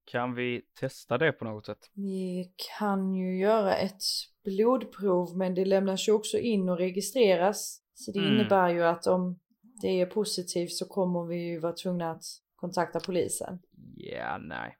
[0.05, 1.89] Kan vi testa det på något sätt?
[1.93, 4.01] Vi kan ju göra ett
[4.43, 7.81] blodprov men det lämnas ju också in och registreras.
[7.93, 8.33] Så det Mm.
[8.33, 9.39] innebär ju att om
[9.81, 12.23] det är positivt så kommer vi ju vara tvungna att
[12.55, 13.59] kontakta polisen.
[13.95, 14.77] Ja, nej.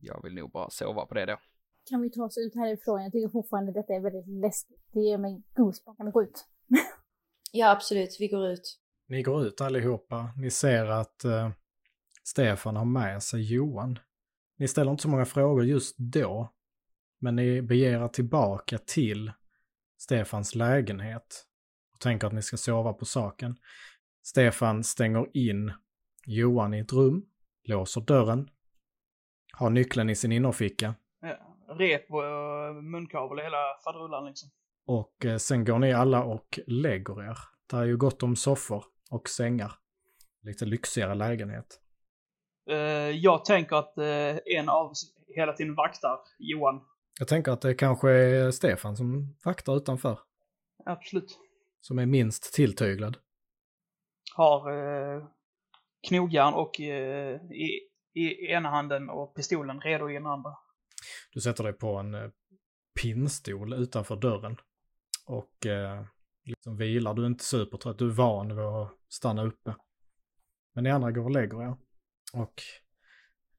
[0.00, 1.36] Jag vill nog bara sova på det då.
[1.90, 3.02] Kan vi ta oss ut härifrån?
[3.02, 4.80] Jag tycker fortfarande detta är väldigt läskigt.
[4.92, 5.96] Det ger mig goosebumps.
[5.96, 6.44] Kan vi gå ut?
[7.54, 8.78] Ja absolut, vi går ut.
[9.08, 10.32] Ni går ut allihopa.
[10.36, 11.50] Ni ser att eh,
[12.24, 13.98] Stefan har med sig Johan.
[14.58, 16.52] Ni ställer inte så många frågor just då,
[17.18, 19.32] men ni beger er tillbaka till
[19.98, 21.46] Stefans lägenhet
[21.94, 23.56] och tänker att ni ska sova på saken.
[24.22, 25.72] Stefan stänger in
[26.26, 27.26] Johan i ett rum,
[27.64, 28.48] låser dörren,
[29.52, 30.94] har nyckeln i sin innerficka.
[31.78, 34.50] Rep och eh, munkavel och hela faderullan liksom.
[34.86, 37.38] och eh, sen går ni alla och lägger er.
[37.70, 39.72] Det är ju gott om soffor och sängar.
[40.42, 41.80] Lite lyxigare lägenhet.
[42.70, 42.76] Eh,
[43.10, 44.92] jag tänker att eh, en av
[45.36, 46.80] hela tiden vaktar Johan.
[47.18, 50.18] Jag tänker att det kanske är Stefan som vaktar utanför,
[50.84, 51.38] Absolut.
[51.80, 53.16] som är minst tilltyglad.
[54.36, 55.24] Har eh,
[56.08, 57.80] knogjärn och i,
[58.14, 60.50] i ena handen och pistolen redo i den andra.
[61.32, 62.30] Du sätter dig på en eh,
[63.02, 64.56] pinnstol utanför dörren
[65.26, 66.04] och eh,
[66.44, 67.14] liksom vilar.
[67.14, 69.74] Du är inte supertrött, du är van vid att stanna uppe.
[70.74, 71.76] Men ni andra går och lägger er.
[72.32, 72.62] Och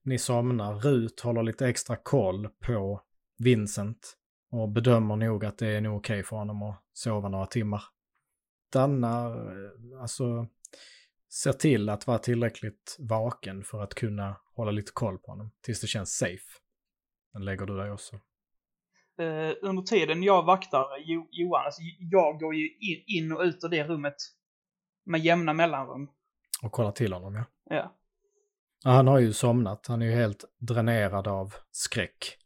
[0.04, 0.74] ni somnar.
[0.74, 3.02] Rut håller lite extra koll på
[3.38, 4.18] Vincent
[4.52, 7.84] och bedömer nog att det är nog okej för honom att sova några timmar.
[8.72, 10.48] Danna, eh, alltså,
[11.34, 15.82] ser till att vara tillräckligt vaken för att kunna hålla lite koll på honom tills
[15.82, 16.63] det känns safe.
[17.34, 18.16] Den lägger du dig också.
[19.18, 23.64] Eh, under tiden jag vaktar jo, Johan, alltså jag går ju in, in och ut
[23.64, 24.16] ur det rummet
[25.06, 26.10] med jämna mellanrum.
[26.64, 27.44] Och kollar till honom, ja.
[27.70, 27.96] Ja.
[28.84, 28.92] ja.
[28.92, 29.88] Han har ju somnat.
[29.88, 32.38] Han är ju helt dränerad av skräck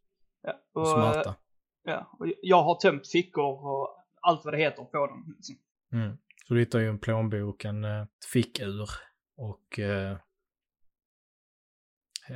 [0.41, 0.53] ja.
[0.73, 1.35] och Och, smärta.
[1.83, 2.15] ja.
[2.19, 5.33] och jag har tömt fickor och allt vad det heter på dem.
[5.37, 5.55] Liksom.
[5.93, 6.17] Mm.
[6.47, 8.89] Så du hittar ju en plånbok, en eh, fickur
[9.37, 10.17] och eh,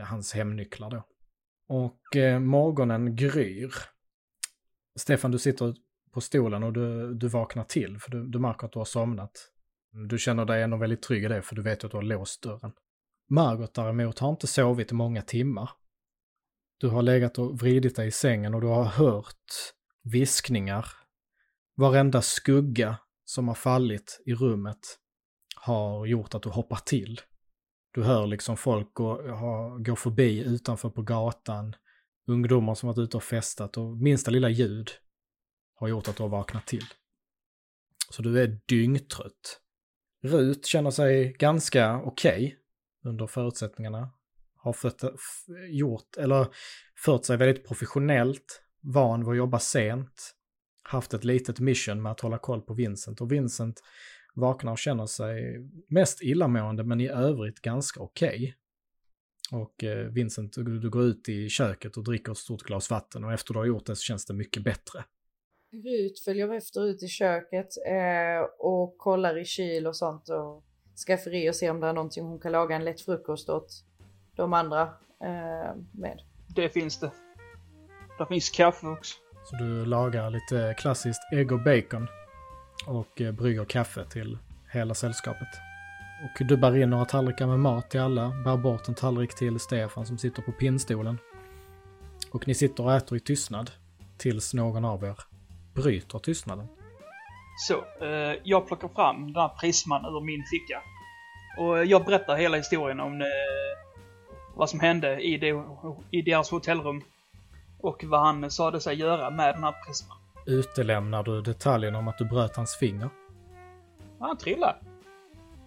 [0.06, 1.04] hans hemnycklar då.
[1.72, 3.74] Och eh, morgonen gryr.
[4.96, 5.76] Stefan, du sitter
[6.14, 9.32] på stolen och du, du vaknar till för du, du märker att du har somnat.
[9.94, 12.02] Mm, du känner dig ändå väldigt trygg i det för du vet att du har
[12.02, 12.72] låst dörren.
[13.30, 15.70] Margot däremot har inte sovit i många timmar.
[16.78, 20.86] Du har legat och vridit dig i sängen och du har hört viskningar.
[21.76, 25.00] Varenda skugga som har fallit i rummet
[25.56, 27.22] har gjort att du hoppar till.
[27.94, 31.76] Du hör liksom folk gå, ha, gå förbi utanför på gatan,
[32.28, 34.90] ungdomar som varit ute och festat och minsta lilla ljud
[35.76, 36.86] har gjort att du har vaknat till.
[38.10, 39.62] Så du är dyngtrött.
[40.24, 42.58] Rut känner sig ganska okej
[43.06, 44.10] under förutsättningarna.
[44.56, 45.02] Har fört,
[45.70, 46.48] gjort, eller
[47.06, 50.36] fört sig väldigt professionellt, van vid att jobba sent,
[50.84, 53.82] haft ett litet mission med att hålla koll på Vincent och Vincent
[54.34, 58.56] vaknar och känner sig mest illamående men i övrigt ganska okej.
[59.52, 63.24] Och eh, Vincent, du, du går ut i köket och dricker ett stort glas vatten
[63.24, 65.04] och efter du har gjort det så känns det mycket bättre.
[65.74, 70.64] Rut följer efter ut i köket eh, och kollar i kyl och sånt och
[71.08, 73.86] skafferi och ser om det är någonting hon kan laga en lätt frukost åt
[74.36, 74.82] de andra
[75.24, 76.22] eh, med.
[76.56, 77.12] Det finns det.
[78.18, 79.18] Där finns kaffe också.
[79.44, 82.08] Så du lagar lite klassiskt ägg och bacon
[82.86, 84.38] och eh, brygger kaffe till
[84.72, 85.48] hela sällskapet.
[86.24, 89.60] Och du bär in några tallrikar med mat till alla, bär bort en tallrik till
[89.60, 91.18] Stefan som sitter på pinnstolen.
[92.32, 93.72] Och ni sitter och äter i tystnad
[94.18, 95.16] tills någon av er
[95.74, 96.68] bryter tystnaden.
[97.68, 100.82] Så, eh, jag plockar fram den här prisman ur min ficka.
[101.58, 103.28] Och eh, jag berättar hela historien om eh,
[104.56, 105.64] vad som hände i, det,
[106.12, 107.04] i deras hotellrum.
[107.80, 110.18] Och vad han sade sig göra med den här prisman.
[110.52, 113.10] Utelämnar du detaljen om att du bröt hans finger?
[114.20, 114.76] Han trillade.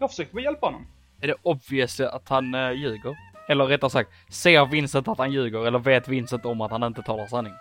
[0.01, 0.87] Jag försökte bara hjälpa honom.
[1.21, 3.17] Är det obvious att han uh, ljuger?
[3.49, 7.03] Eller rättare sagt, ser Vincent att han ljuger eller vet Vincent om att han inte
[7.03, 7.53] talar sanning?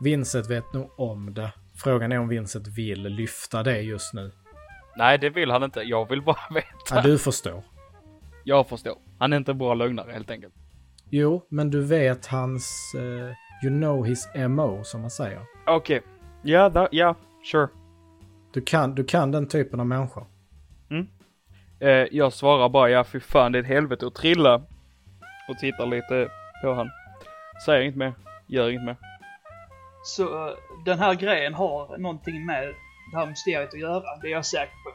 [0.00, 1.52] Vincent vet nog om det.
[1.74, 4.32] Frågan är om Vincent vill lyfta det just nu.
[4.96, 5.80] Nej, det vill han inte.
[5.80, 6.68] Jag vill bara veta.
[6.90, 7.62] Ja, du förstår.
[8.44, 8.98] Jag förstår.
[9.18, 10.54] Han är inte en bra lögnare helt enkelt.
[11.10, 12.94] Jo, men du vet hans...
[12.94, 15.40] eh, you know his MO, som man säger.
[15.66, 16.02] Okej.
[16.42, 17.14] Ja, da- ja,
[17.52, 17.68] sure.
[18.52, 20.26] Du kan, du kan den typen av människor.
[21.80, 24.54] Eh, jag svarar bara ja, fy fan det är ett helvete att trilla.
[25.48, 26.28] Och tittar lite
[26.62, 26.90] på han.
[27.64, 28.14] Säger inget mer.
[28.46, 28.96] Gör inget mer.
[30.04, 32.74] Så eh, den här grejen har någonting med
[33.12, 34.16] det här mysteriet att göra.
[34.22, 34.90] Det är jag säker på.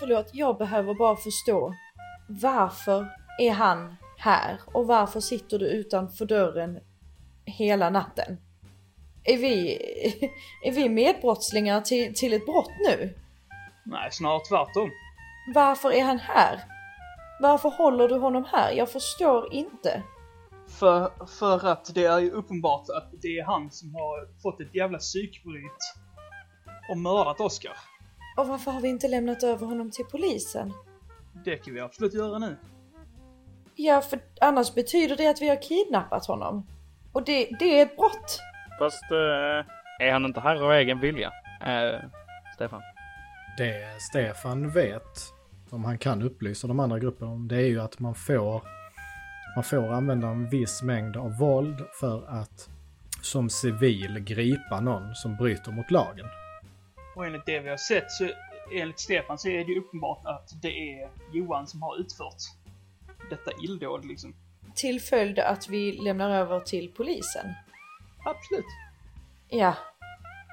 [0.00, 1.74] Förlåt, jag behöver bara förstå.
[2.28, 3.06] Varför
[3.40, 6.78] är han här och varför sitter du utanför dörren
[7.44, 8.38] hela natten?
[9.28, 9.78] Är vi,
[10.64, 13.14] är vi medbrottslingar till, till ett brott nu?
[13.84, 14.90] Nej, snarare tvärtom.
[15.54, 16.64] Varför är han här?
[17.40, 18.72] Varför håller du honom här?
[18.72, 20.02] Jag förstår inte.
[20.68, 24.74] För, för att det är ju uppenbart att det är han som har fått ett
[24.74, 25.94] jävla psykbryt
[26.90, 27.76] och mördat Oscar.
[28.36, 30.72] Och varför har vi inte lämnat över honom till polisen?
[31.44, 32.56] Det kan vi absolut göra nu.
[33.74, 36.66] Ja, för annars betyder det att vi har kidnappat honom.
[37.12, 38.40] Och det, det är ett brott.
[38.78, 41.32] Fast eh, är han inte här av egen vilja?
[41.66, 42.00] Eh,
[42.54, 42.82] Stefan.
[43.58, 45.32] Det Stefan vet
[45.70, 48.62] om han kan upplysa de andra grupperna om, det är ju att man får,
[49.56, 52.68] man får använda en viss mängd av våld för att
[53.22, 56.26] som civil gripa någon som bryter mot lagen.
[57.16, 58.28] Och enligt det vi har sett så,
[58.72, 62.42] enligt Stefan, så är det ju uppenbart att det är Johan som har utfört
[63.30, 64.34] detta illdåd liksom.
[64.74, 67.46] Till följd att vi lämnar över till polisen.
[68.24, 68.64] Absolut.
[69.48, 69.74] Ja,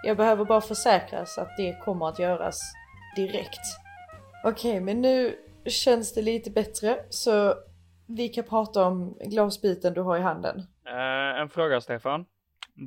[0.04, 2.62] jag behöver bara försäkras att det kommer att göras
[3.15, 3.62] direkt.
[4.43, 7.56] Okej, men nu känns det lite bättre så
[8.08, 10.58] vi kan prata om glasbiten du har i handen.
[10.88, 12.25] Eh, en fråga Stefan.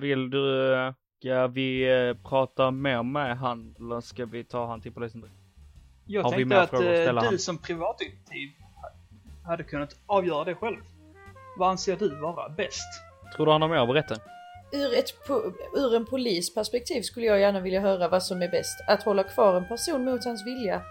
[0.00, 4.80] Vill du, eh, ska vi eh, prata mer med han eller ska vi ta han
[4.80, 5.30] till polisen?
[6.06, 7.38] Jag Har vi tänkte mer att frågor att du han?
[7.38, 8.48] som privatdetektiv
[9.44, 10.76] hade kunnat avgöra det själv.
[11.58, 13.02] Vad anser du vara bäst?
[13.36, 14.14] Tror du han har mer att berätta?
[14.72, 15.14] Ur, ett
[15.74, 18.80] ur en polisperspektiv skulle jag gärna vilja höra vad som är bäst.
[18.88, 20.82] Att hålla kvar en person mot hans vilja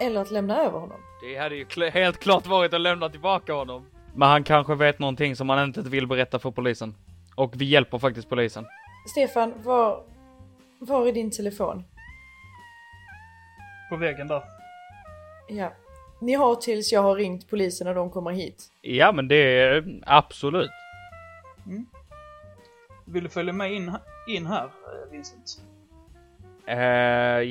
[0.00, 1.00] eller att lämna över honom.
[1.22, 3.86] Det hade ju kl- helt klart varit att lämna tillbaka honom.
[4.14, 6.94] Men han kanske vet någonting som han inte vill berätta för polisen.
[7.34, 8.66] Och vi hjälper faktiskt polisen.
[9.10, 10.02] Stefan, var,
[10.78, 11.84] var är din telefon?
[13.90, 14.42] På väggen där.
[15.48, 15.72] Ja.
[16.20, 18.64] Ni har tills jag har ringt polisen och de kommer hit.
[18.82, 20.70] Ja men det är absolut.
[23.12, 23.92] Vill du följa med in,
[24.28, 25.62] in här, eh, Vincent?
[26.66, 26.78] Eh,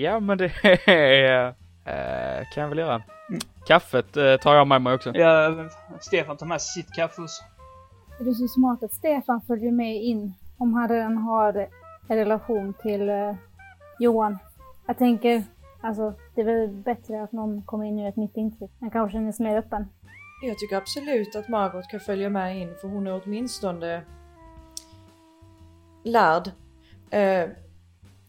[0.02, 0.52] ja men det
[0.88, 1.48] är,
[1.86, 3.02] eh, kan jag väl göra.
[3.67, 5.12] Kaffet eh, tar jag med mig också.
[5.15, 5.69] Ja,
[6.00, 7.43] Stefan tar med sig sitt kaffehus.
[8.19, 11.67] Är det så smart att Stefan följer med in om han redan har
[12.08, 13.12] en relation till
[14.00, 14.38] Johan?
[14.88, 15.43] Jag tänker,
[15.82, 18.72] alltså det är väl bättre att någon kommer in och gör ett nytt intryck.
[18.80, 19.86] Han kanske känner sig mer öppen.
[20.41, 24.02] Jag tycker absolut att Margot kan följa med in för hon är åtminstone
[26.04, 26.52] lärd.
[27.12, 27.50] Eh,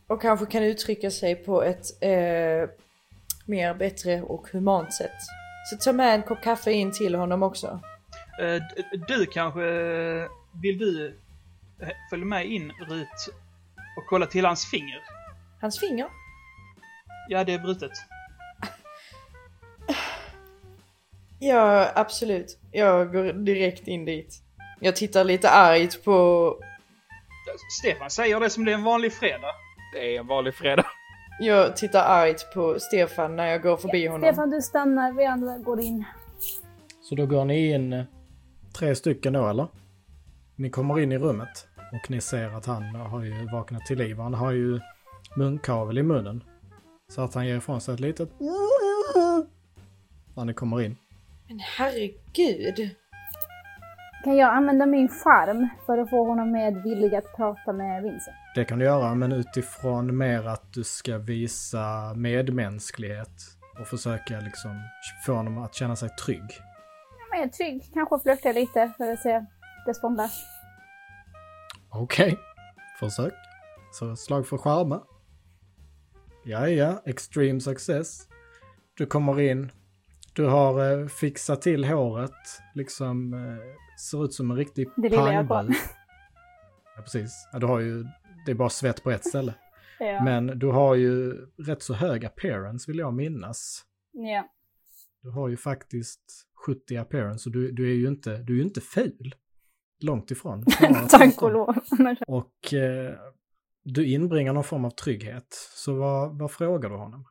[0.07, 2.71] och kanske kan uttrycka sig på ett eh,
[3.47, 5.17] mer bättre och humant sätt.
[5.71, 7.81] Så ta med en kopp kaffe in till honom också.
[8.41, 8.63] Eh,
[9.09, 10.29] Du kanske, eh,
[10.63, 11.19] vill du
[11.81, 13.35] eh, följa med in Rut
[13.97, 15.03] och kolla till hans finger?
[15.61, 16.07] Hans finger?
[17.29, 17.93] Ja, det är brutet.
[21.43, 22.59] Ja, absolut.
[22.73, 24.43] Jag går direkt in dit.
[24.81, 26.57] Jag tittar lite argt på...
[27.81, 29.49] Stefan säger det som det är en vanlig fredag.
[29.95, 30.87] Det är en vanlig fredag.
[31.41, 34.29] Jag tittar argt på Stefan när jag går förbi honom.
[34.29, 36.05] Stefan, du stannar, vi andra går in.
[37.01, 38.05] Så då går ni in eh,
[38.79, 39.67] tre stycken då eller?
[40.57, 44.17] Ni kommer in i rummet och ni ser att han har ju vaknat till liv.
[44.17, 44.81] Han har ju
[45.37, 46.45] munkavel i munnen.
[47.09, 48.31] Så att han ger ifrån sig ett litet
[50.35, 50.97] när ni kommer in.
[51.49, 52.91] Men herregud!
[54.25, 58.37] Kan jag använda min charm för att få honom mer villig att prata med Vincent?
[58.55, 63.29] Det kan du göra, men utifrån mer att du ska visa medmänsklighet
[63.81, 64.71] och försöka liksom
[65.27, 66.61] få honom att känna sig trygg.
[67.31, 69.47] Jag är trygg, kanske flörtar lite för att se
[69.87, 70.47] respondens.
[71.91, 72.39] Okej,
[73.01, 73.35] försök.
[73.93, 75.03] Så slag för charma.
[76.45, 78.29] Ja, ja, extreme success.
[78.95, 79.73] Du kommer in.
[80.35, 82.61] Du har eh, fixat till håret.
[82.75, 85.77] Liksom eh, ser ut som en riktig Det pangbrud.
[86.97, 87.49] Ja, precis.
[87.53, 88.05] Ja, du har ju,
[88.47, 89.55] det är bara svett på ett ställe.
[90.03, 90.25] Ja.
[90.25, 91.33] Men du har ju
[91.67, 93.85] rätt så hög appearance vill jag minnas.
[94.13, 94.49] ja.
[95.23, 96.21] Du har ju faktiskt
[96.67, 99.35] 70 appearance och du, du är ju inte, du är ju inte ful.
[100.03, 100.65] Långt ifrån.
[101.11, 101.75] Tack och lov.
[102.27, 103.15] Och eh,
[103.85, 105.47] du inbringar någon form av trygghet.
[105.75, 107.25] Så vad, vad frågar du honom?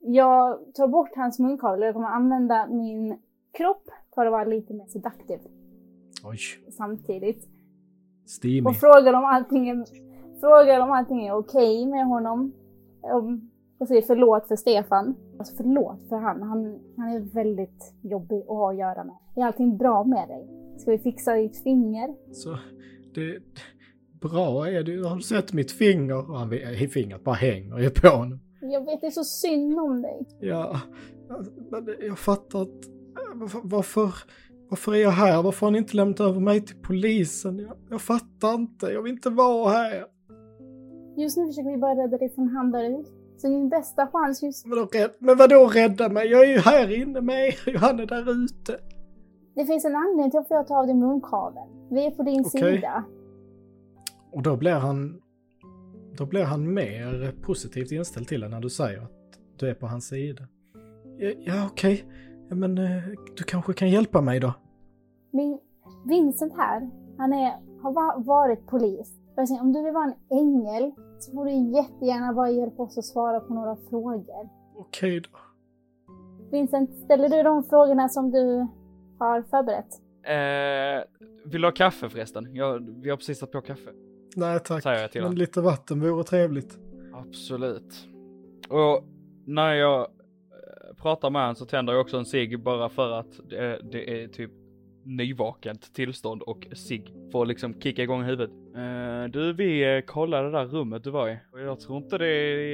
[0.00, 3.18] Jag tar bort hans munkavel och jag kommer använda min
[3.58, 3.84] kropp
[4.14, 5.42] för att vara lite mer seductive
[6.24, 6.38] Oj,
[6.70, 7.48] samtidigt.
[8.26, 8.70] steamy.
[8.70, 9.84] Och frågar om allting är,
[10.40, 12.52] frågar om allting är okej med honom.
[13.02, 15.14] Om, och säger förlåt för Stefan.
[15.38, 16.42] Alltså förlåt för han.
[16.42, 16.80] han.
[16.96, 19.16] Han är väldigt jobbig att ha att göra med.
[19.36, 20.48] Är allting bra med dig?
[20.78, 22.14] Ska vi fixa ditt finger?
[22.32, 22.58] Så
[23.14, 23.38] det,
[24.20, 25.08] bra är det.
[25.08, 26.30] Har du sett mitt finger?
[26.30, 26.50] Och han,
[26.92, 28.40] fingret bara hänger ju på honom.
[28.60, 30.26] Jag vet, det är så synd om dig.
[30.40, 30.80] Ja,
[31.70, 32.88] men jag fattar inte.
[33.62, 34.14] Varför,
[34.68, 35.42] varför, är jag här?
[35.42, 37.58] Varför har ni inte lämnat över mig till polisen?
[37.58, 38.86] Jag, jag fattar inte.
[38.86, 40.04] Jag vill inte vara här.
[41.16, 43.10] Just nu försöker vi bara rädda dig från han där ute.
[43.36, 46.28] Så din bästa chans just Men, rädd, men vadå rädda mig?
[46.28, 47.78] Jag är ju här inne med er.
[47.78, 48.80] Han är där ute.
[49.54, 51.68] Det finns en anledning till att jag tar av dig munkaveln.
[51.90, 52.74] Vi är på din Okej.
[52.74, 53.04] sida.
[54.32, 55.20] Och då blir han...
[56.16, 59.10] Då blir han mer positivt inställd till det när du säger att
[59.56, 60.42] du är på hans sida.
[61.18, 62.04] Ja, ja okej.
[62.04, 62.14] Ja,
[62.48, 63.02] men eh,
[63.36, 64.52] du kanske kan hjälpa mig då?
[65.30, 65.58] Min
[66.04, 69.14] Vincent här, han är, har va- varit polis.
[69.60, 73.40] Om du vill vara en ängel så får du jättegärna bara hjälpa oss att svara
[73.40, 74.48] på några frågor.
[74.76, 75.28] Okej då.
[76.50, 78.66] Vincent, ställer du de frågorna som du
[79.18, 80.00] har förberett?
[80.22, 81.04] Eh,
[81.50, 82.54] vill du ha kaffe förresten?
[82.54, 83.90] Jag, vi har precis satt på kaffe.
[84.36, 86.78] Nej tack, Säger jag till men lite vatten vore trevligt.
[87.14, 88.08] Absolut.
[88.68, 89.04] Och
[89.46, 90.06] när jag
[91.04, 94.28] pratar med honom så tänder jag också en cigg bara för att det, det är
[94.28, 94.50] typ
[95.04, 98.50] nyvakent tillstånd och cigg får att liksom kicka igång huvudet.
[98.76, 102.18] Uh, du, vi eh, kollade det där rummet du var i och jag tror inte
[102.18, 102.26] det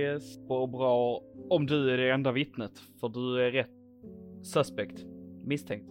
[0.05, 3.71] är så bra om du är det enda vittnet för du är rätt
[4.43, 5.05] suspect,
[5.45, 5.91] misstänkt.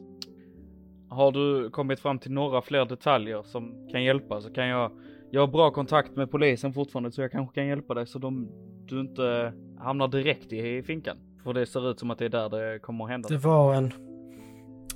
[1.09, 4.91] Har du kommit fram till några fler detaljer som kan hjälpa så kan jag
[5.31, 8.49] jag har bra kontakt med polisen fortfarande så jag kanske kan hjälpa dig så de,
[8.85, 11.17] du inte hamnar direkt i finkan.
[11.49, 13.29] För det ser ut som att det är där det kommer att hända.
[13.29, 13.91] Det var en,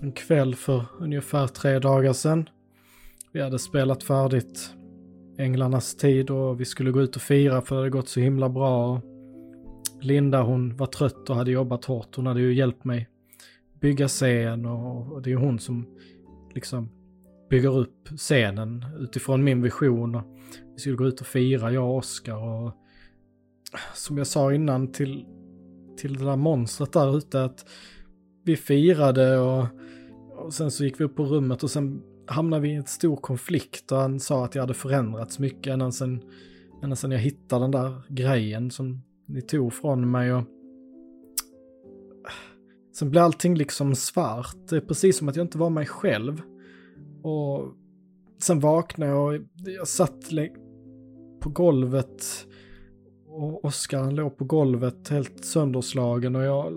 [0.02, 2.50] en kväll för ungefär tre dagar sedan.
[3.32, 4.74] Vi hade spelat färdigt
[5.38, 8.50] Änglarnas tid och vi skulle gå ut och fira för det hade gått så himla
[8.50, 9.02] bra.
[10.02, 12.16] Linda hon var trött och hade jobbat hårt.
[12.16, 13.10] Hon hade ju hjälpt mig
[13.82, 15.86] bygga scen och, det är hon som
[16.56, 16.90] liksom
[17.50, 20.16] bygger upp scenen utifrån min vision.
[20.16, 20.24] Och
[20.74, 22.72] vi skulle gå ut och fira, jag och Oskar och
[23.94, 25.26] som jag sa innan till,
[25.98, 27.66] till det där monstret där ute att
[28.44, 29.66] vi firade och,
[30.36, 33.16] och sen så gick vi upp på rummet och sen hamnade vi i en stor
[33.16, 36.22] konflikt och han sa att jag hade förändrats mycket ända sen,
[36.84, 40.44] ända sen jag hittade den där grejen som ni tog från mig och
[42.94, 44.56] sen blev allting liksom svart.
[44.70, 46.42] Det är precis som att jag inte var mig själv.
[47.22, 47.74] Och
[48.42, 50.30] sen vaknade jag och jag satt
[51.40, 52.48] på golvet
[53.34, 56.74] och Oskar han låg på golvet helt sönderslagen och jag,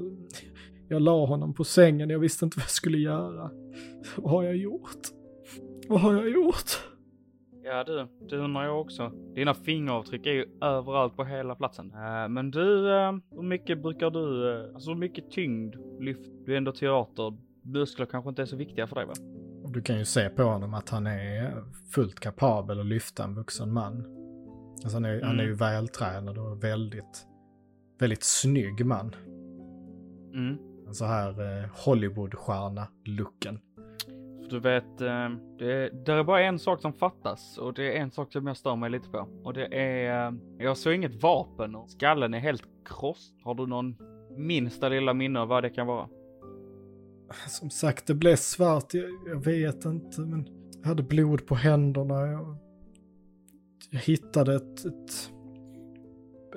[0.89, 2.11] jag la honom på sängen.
[2.11, 3.51] Jag visste inte vad jag skulle göra.
[4.17, 5.01] Vad har jag gjort?
[5.89, 6.81] Vad har jag gjort?
[7.65, 9.13] Ja du, det undrar jag också.
[9.35, 11.93] Dina fingeravtryck är ju överallt på hela platsen.
[11.95, 16.31] Eh, men du, eh, hur mycket brukar du, eh, alltså hur mycket tyngd lyft?
[16.45, 17.37] Du är ändå teater.
[17.63, 19.13] Muskler kanske inte är så viktiga för dig va?
[19.69, 23.73] Du kan ju se på honom att han är fullt kapabel att lyfta en vuxen
[23.73, 24.05] man.
[24.83, 27.27] Alltså han är, han är ju vältränad och väldigt,
[27.99, 29.15] väldigt snygg man.
[30.35, 30.57] Mm.
[30.87, 33.59] En så här eh, Hollywoodstjärna-looken.
[34.51, 38.11] Du vet, eh, det, det är bara en sak som fattas och det är en
[38.11, 39.29] sak som jag stör mig lite på.
[39.45, 43.33] Och det är, eh, jag såg inget vapen och skallen är helt kross.
[43.45, 43.97] Har du någon
[44.37, 46.09] minsta lilla minne av vad det kan vara?
[47.49, 48.95] Som sagt, det blev svart.
[48.95, 50.49] Jag, jag vet inte, men
[50.81, 52.27] jag hade blod på händerna.
[52.27, 52.57] Jag,
[53.91, 55.33] jag hittade ett, ett,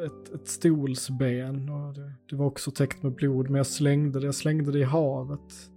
[0.05, 4.25] ett, ett stolsben och det, det var också täckt med blod, men jag slängde det.
[4.25, 5.71] Jag slängde det i havet.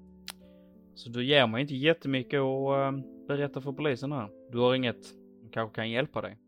[0.94, 4.28] Så du ger mig inte jättemycket att uh, berätta för polisen här.
[4.52, 6.38] Du har inget som kanske kan hjälpa dig.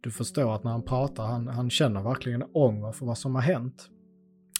[0.00, 3.42] Du förstår att när han pratar, han, han känner verkligen ånger för vad som har
[3.42, 3.90] hänt.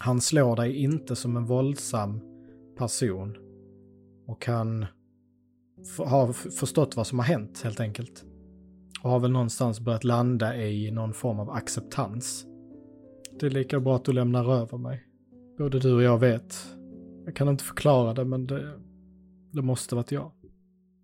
[0.01, 2.21] Han slår dig inte som en våldsam
[2.77, 3.37] person.
[4.27, 4.87] Och han
[5.99, 8.25] har förstått vad som har hänt helt enkelt.
[9.05, 12.47] Och har väl någonstans börjat landa i någon form av acceptans.
[13.41, 15.07] Det är lika bra att du lämnar över mig.
[15.59, 16.55] Både du och jag vet.
[17.25, 18.81] Jag kan inte förklara det, men det,
[19.53, 20.31] det måste varit jag.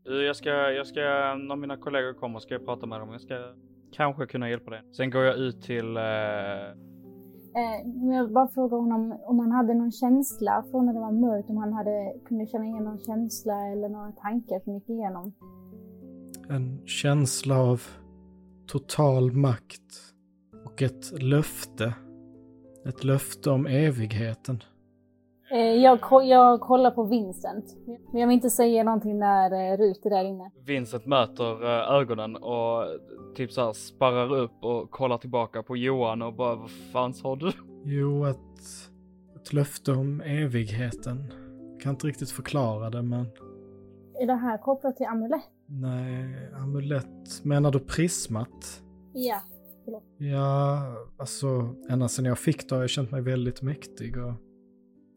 [0.05, 1.01] Du, jag ska, jag ska,
[1.35, 3.09] när mina kollegor kommer ska jag prata med dem.
[3.13, 3.35] Jag ska
[3.93, 4.83] kanske kunna hjälpa dig.
[4.97, 5.97] Sen går jag ut till,
[7.55, 11.13] Eh, men jag bara frågar honom om han hade någon känsla från när det var
[11.13, 15.33] mörkt, om han hade, kunde känna igen någon känsla eller några tankar som gick igenom.
[16.51, 17.83] En känsla av
[18.67, 20.15] total makt
[20.65, 21.95] och ett löfte.
[22.87, 24.63] Ett löfte om evigheten.
[25.51, 27.65] Eh, jag, jag kollar på Vincent,
[28.13, 30.51] men jag vill inte säga någonting när eh, Rut är där inne.
[30.67, 32.85] Vincent möter eh, ögonen och
[33.35, 37.37] typ så här sparrar upp och kollar tillbaka på Johan och bara vad fan sa
[37.37, 37.53] du?
[37.85, 38.37] Jo, ett,
[39.37, 41.33] ett löfte om evigheten.
[41.73, 43.27] Jag kan inte riktigt förklara det, men
[44.21, 45.60] Är det här kopplat till amulett?
[45.71, 47.45] Nej, amulett.
[47.45, 48.83] Menar du prismat?
[49.13, 49.43] Ja.
[50.19, 50.83] Ja,
[51.19, 54.33] alltså ända sedan jag fick det har jag känt mig väldigt mäktig och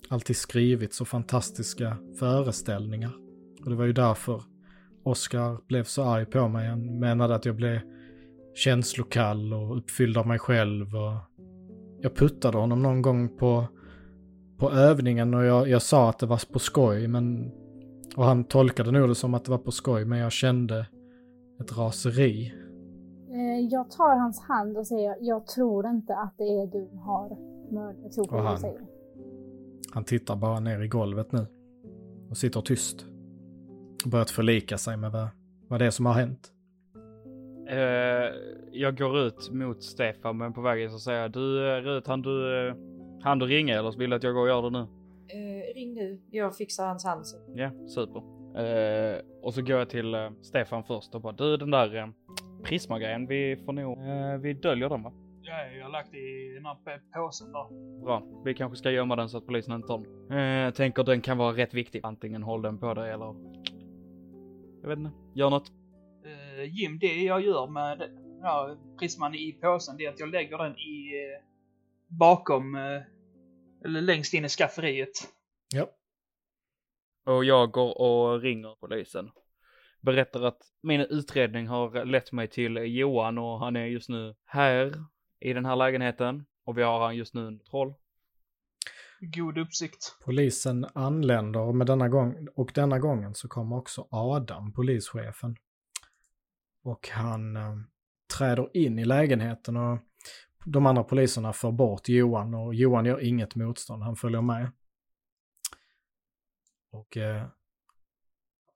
[0.09, 3.13] alltid skrivit så fantastiska föreställningar.
[3.63, 4.43] Och det var ju därför
[5.03, 6.67] Oscar blev så arg på mig.
[6.67, 7.79] Han menade att jag blev
[8.55, 11.17] känslokall och uppfylld av mig själv och
[12.01, 13.67] jag puttade honom någon gång på,
[14.57, 17.51] på övningen och jag, jag sa att det var på skoj men
[18.17, 20.87] och han tolkade nog det som att det var på skoj men jag kände
[21.59, 22.53] ett raseri.
[23.33, 27.37] Eh, jag tar hans hand och säger jag tror inte att det är du har
[27.73, 28.17] mördat.
[28.17, 28.87] Och han-.
[29.93, 31.45] Han tittar bara ner i golvet nu.
[32.29, 33.05] Och sitter tyst.
[34.05, 35.27] Och börjat förlika sig med vad,
[35.67, 36.49] vad det är som har hänt.
[37.67, 38.29] Eh,
[38.71, 42.21] jag går ut mot Stefan men på vägen så säger jag du eh, Rut, han
[42.21, 42.73] du,
[43.21, 44.87] han du ringa eller vill du att jag går och gör det nu?
[45.97, 47.25] Eh, ring Jag fixar hans hand.
[47.55, 48.23] Ja, super.
[48.57, 52.07] Eh, och så går jag till eh, Stefan först och bara du den där eh,
[52.63, 55.13] prismagrejen, vi får nog, eh, vi döljer den va?
[55.41, 56.77] Ja, jag har lagt i den här
[57.13, 57.99] påsen där.
[58.03, 60.37] Bra, vi kanske ska gömma den så att polisen inte tar den.
[60.37, 62.01] Eh, jag tänker den kan vara rätt viktig.
[62.03, 63.35] Antingen håll den på dig eller...
[64.81, 65.71] Jag vet inte, gör något.
[66.25, 68.09] Uh, Jim, det jag gör med
[68.43, 71.45] här prisman i påsen, det är att jag lägger den i eh,
[72.07, 73.01] bakom, eh,
[73.85, 75.33] eller längst in i skafferiet.
[75.73, 75.89] Ja.
[77.25, 79.31] Och jag går och ringer polisen.
[80.01, 84.93] Berättar att min utredning har lett mig till Johan och han är just nu här
[85.39, 86.45] i den här lägenheten.
[86.65, 87.93] Och vi har han just nu under kontroll.
[89.19, 90.17] God uppsikt.
[90.25, 95.55] Polisen anländer med denna gång, och denna gången så kommer också Adam, polischefen.
[96.83, 97.75] Och han eh,
[98.37, 99.99] träder in i lägenheten och
[100.65, 104.71] de andra poliserna får bort Johan och Johan gör inget motstånd, han följer med.
[106.93, 107.45] Och eh,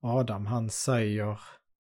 [0.01, 1.39] Adam, han säger,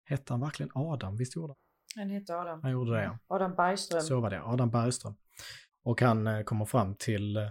[0.06, 1.18] hette han verkligen Adam?
[1.18, 1.58] Visst gjorde han?
[2.02, 2.60] Han heter Adam.
[2.64, 3.20] Han gjorde det, ja.
[3.28, 4.02] Adam Bergström.
[4.02, 5.16] Så var det, Adam Bergström.
[5.84, 7.50] Och han eh, kommer fram till eh,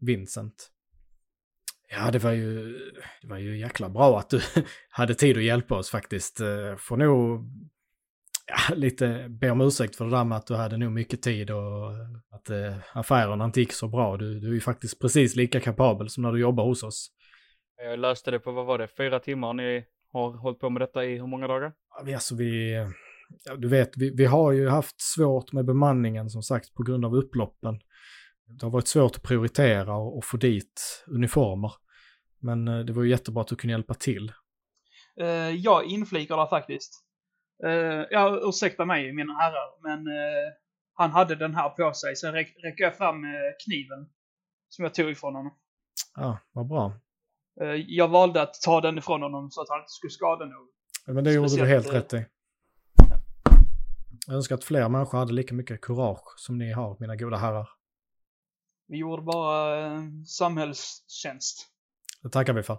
[0.00, 0.70] Vincent.
[1.88, 2.78] Ja, det var ju,
[3.22, 4.40] det var ju jäkla bra att du
[4.90, 6.40] hade tid att hjälpa oss faktiskt.
[6.40, 7.44] Eh, Får nog
[8.46, 11.50] ja, lite be om ursäkt för det där med att du hade nog mycket tid
[11.50, 11.92] och
[12.30, 14.16] att eh, affärerna inte gick så bra.
[14.16, 17.10] Du, du är ju faktiskt precis lika kapabel som när du jobbar hos oss.
[17.76, 19.52] Jag löste det på, vad var det, fyra timmar?
[19.52, 21.72] Ni har hållit på med detta i hur många dagar?
[22.14, 22.74] Alltså vi,
[23.44, 27.04] ja, du vet, vi, vi har ju haft svårt med bemanningen som sagt på grund
[27.04, 27.80] av upploppen.
[28.46, 31.72] Det har varit svårt att prioritera och, och få dit uniformer.
[32.38, 34.32] Men eh, det var ju jättebra att du kunde hjälpa till.
[35.20, 37.04] Uh, jag inflikar där faktiskt.
[37.64, 40.52] Uh, ja, ursäkta mig mina herrar, men eh,
[40.94, 43.30] han hade den här på sig, så räck, räcker jag fram eh,
[43.66, 44.08] kniven
[44.68, 45.58] som jag tog ifrån honom.
[46.14, 46.92] Ja, vad bra.
[47.60, 50.68] Eh, jag valde att ta den ifrån honom så att han inte skulle skada någon.
[51.06, 52.26] Ja, Men det gjorde du Speciellt, helt eh, rätt i.
[54.26, 57.68] Jag önskar att fler människor hade lika mycket kurage som ni har, mina goda herrar.
[58.88, 61.66] Vi gjorde bara eh, samhällstjänst.
[62.22, 62.78] Det tackar vi för.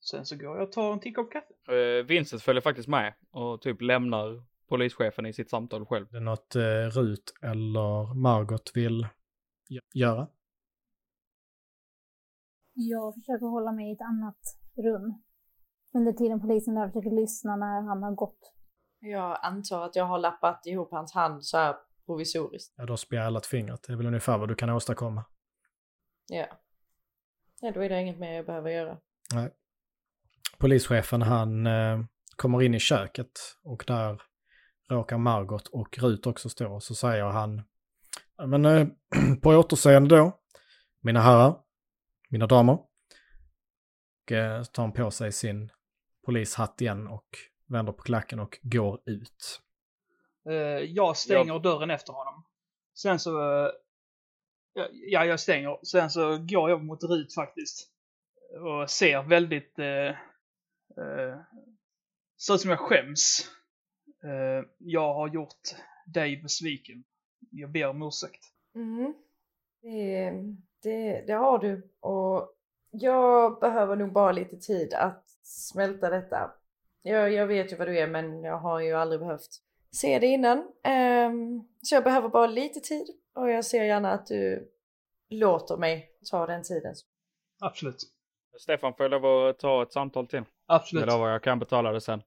[0.00, 1.72] Sen så går jag och tar en kopp kaffe.
[1.72, 6.06] Uh, Vincent följer faktiskt med och typ lämnar polischefen i sitt samtal själv.
[6.10, 6.60] Det är något eh,
[7.00, 9.06] Rut eller Margot vill
[9.68, 10.28] gö- göra?
[12.78, 14.38] Jag försöker hålla mig i ett annat
[14.76, 15.22] rum.
[15.94, 18.52] Under tiden polisen där försöker lyssna när han har gått.
[18.98, 22.74] Jag antar att jag har lappat ihop hans hand så här provisoriskt.
[22.76, 23.80] Ja, du har spjällat fingret.
[23.86, 25.24] Det är väl ungefär vad du kan åstadkomma.
[26.26, 26.46] Ja.
[27.60, 28.98] Ja, då är det inget mer jag behöver göra.
[29.34, 29.50] Nej.
[30.58, 32.00] Polischefen han eh,
[32.36, 33.32] kommer in i köket
[33.64, 34.22] och där
[34.90, 36.74] råkar Margot och Rut också stå.
[36.74, 37.62] Och så säger han,
[38.36, 38.86] "Ja, men eh,
[39.42, 40.40] på återseende då,
[41.00, 41.60] mina herrar,
[42.28, 42.78] mina damer.
[44.22, 45.70] Och eh, tar han på sig sin
[46.24, 47.28] polishatt igen och
[47.66, 49.62] vänder på klacken och går ut.
[50.48, 50.54] Eh,
[50.84, 52.44] jag stänger dörren efter honom.
[52.94, 53.40] Sen så...
[53.40, 53.70] eh,
[54.72, 55.84] ja, ja, jag stänger.
[55.84, 57.90] Sen så går jag mot Rut faktiskt.
[58.60, 59.78] Och ser väldigt...
[59.78, 60.16] Eh,
[62.40, 63.50] ser ut som jag skäms.
[64.78, 65.60] Jag har gjort
[66.06, 67.04] dig besviken.
[67.50, 68.44] Jag ber om ursäkt.
[68.74, 69.14] Mm.
[69.82, 70.32] Det,
[70.86, 71.90] det, det har du.
[72.00, 72.52] Och
[72.90, 76.50] jag behöver nog bara lite tid att smälta detta.
[77.02, 80.26] Jag, jag vet ju vad du är men jag har ju aldrig behövt se det
[80.26, 80.72] innan.
[80.84, 84.72] Ehm, så jag behöver bara lite tid och jag ser gärna att du
[85.30, 86.94] låter mig ta den tiden.
[87.60, 87.96] Absolut.
[88.60, 90.42] Stefan får lov att ta ett samtal till.
[90.66, 91.06] Absolut.
[91.06, 92.22] Jag lovar, jag kan betala det sen.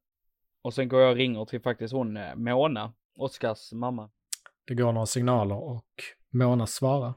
[0.62, 4.10] Och sen går jag och ringer till faktiskt hon eh, Mona, Oskars mamma.
[4.68, 5.86] Det går några signaler och
[6.30, 7.14] Mona svarar.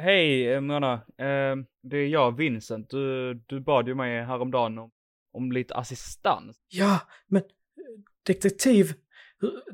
[0.00, 2.90] Hej Mona, eh, det är jag Vincent.
[2.90, 4.90] Du, du bad ju mig häromdagen om,
[5.32, 6.56] om lite assistans.
[6.68, 7.48] Ja, men eh,
[8.26, 8.92] detektiv,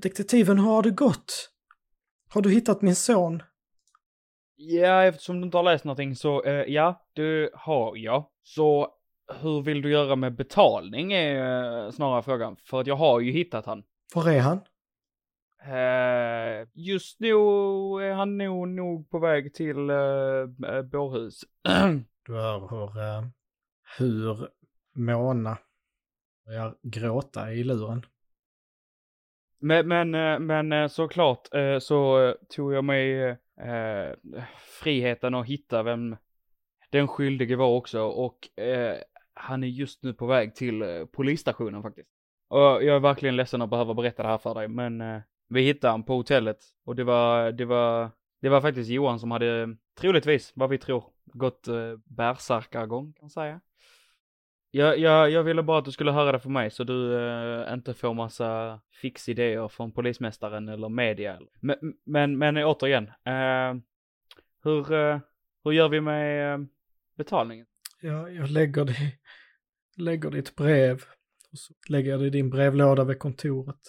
[0.02, 1.50] detektiven, hur har det gått?
[2.28, 3.42] Har du hittat min son?
[4.56, 8.28] Ja, eftersom du inte har läst någonting så eh, ja, det har jag.
[8.42, 8.88] Så
[9.40, 12.56] hur vill du göra med betalning är eh, snarare frågan.
[12.64, 13.82] För att jag har ju hittat han.
[14.14, 14.60] Var är han?
[15.66, 17.30] Eh, just nu
[18.02, 21.40] är han nog, nog på väg till eh, Bårhus.
[22.26, 23.24] Du hör hur, eh,
[23.98, 24.48] hur
[24.92, 25.58] Mona
[26.46, 28.06] börjar gråta i luren.
[29.58, 30.10] Men, men,
[30.46, 31.48] men såklart
[31.80, 34.36] så tog jag mig eh,
[34.82, 36.16] friheten att hitta vem
[36.90, 38.96] den skyldige var också och eh,
[39.34, 42.08] han är just nu på väg till polisstationen faktiskt.
[42.48, 45.20] Och jag är verkligen ledsen att behöva berätta det här för dig men eh,
[45.54, 49.30] vi hittade han på hotellet och det var, det var Det var faktiskt Johan som
[49.30, 53.60] hade, troligtvis, vad vi tror, gått eh, bärsärkargång kan man säga.
[54.70, 57.72] Jag, jag, jag ville bara att du skulle höra det för mig så du eh,
[57.72, 61.40] inte får massa fixidéer från polismästaren eller media.
[61.60, 63.74] Men, men, men återigen, eh,
[64.62, 65.20] hur, eh,
[65.64, 66.66] hur gör vi med eh,
[67.16, 67.66] betalningen?
[68.00, 69.12] Jag, jag lägger, det,
[69.96, 71.04] lägger ditt brev
[71.52, 73.80] och så lägger jag det i din brevlåda vid kontoret.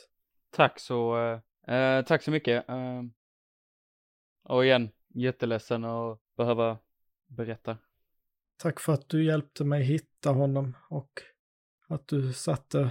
[0.52, 1.16] Tack så,
[1.68, 2.70] eh, tack så mycket.
[2.70, 3.04] Eh,
[4.44, 6.78] och igen, jätteledsen att behöva
[7.28, 7.78] berätta.
[8.58, 11.22] Tack för att du hjälpte mig hitta honom och
[11.88, 12.90] att du satte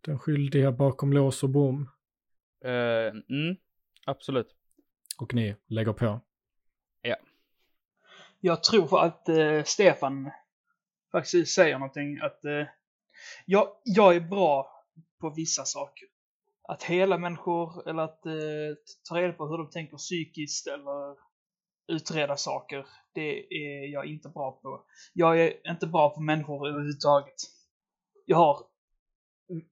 [0.00, 1.90] den skyldiga bakom lås och bom.
[2.64, 3.56] Eh, mm,
[4.06, 4.54] absolut.
[5.18, 6.20] Och ni lägger på.
[8.40, 10.30] Jag tror att eh, Stefan
[11.12, 12.66] faktiskt säger någonting att eh,
[13.46, 14.84] jag, jag är bra
[15.20, 16.08] på vissa saker.
[16.68, 18.32] Att hela människor eller att eh,
[19.08, 21.16] ta reda på hur de tänker psykiskt eller
[21.88, 24.84] utreda saker, det är jag inte bra på.
[25.12, 27.34] Jag är inte bra på människor överhuvudtaget.
[28.24, 28.66] Jag har
[29.50, 29.64] mm,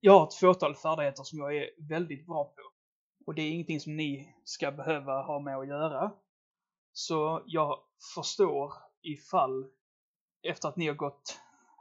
[0.00, 2.62] jag har ett fåtal färdigheter som jag är väldigt bra på.
[3.26, 6.12] Och det är ingenting som ni ska behöva ha med att göra.
[6.92, 7.78] Så jag
[8.14, 8.72] förstår
[9.02, 9.70] ifall
[10.42, 11.40] efter att ni har gått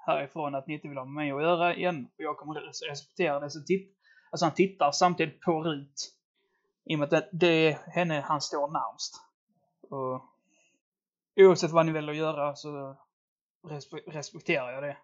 [0.10, 2.08] härifrån att ni inte vill ha med mig att göra igen.
[2.18, 2.54] Och jag kommer
[2.90, 3.50] respektera det.
[3.50, 3.98] Så titt,
[4.32, 6.16] alltså han tittar samtidigt på Rut.
[6.86, 9.16] I och med att det, är henne han står närmst.
[9.90, 10.22] Och
[11.36, 12.98] oavsett vad ni väljer att göra så
[14.08, 14.98] respekterar jag det.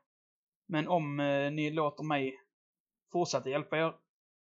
[0.68, 2.40] Men om eh, ni låter mig
[3.12, 3.94] fortsätta hjälpa er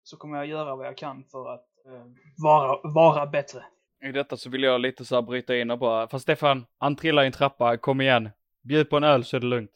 [0.03, 2.05] så kommer jag göra vad jag kan för att eh,
[2.37, 3.63] vara, vara bättre.
[4.03, 6.95] I detta så vill jag lite så här bryta in och bara, fast Stefan, han
[6.95, 8.29] trillar i en trappa, kom igen.
[8.61, 9.71] Bjud på en öl så är det lugnt.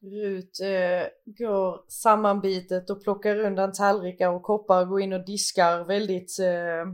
[0.00, 5.84] Rut eh, går sammanbitet och plockar undan tallrikar och koppar och går in och diskar
[5.84, 6.92] väldigt eh,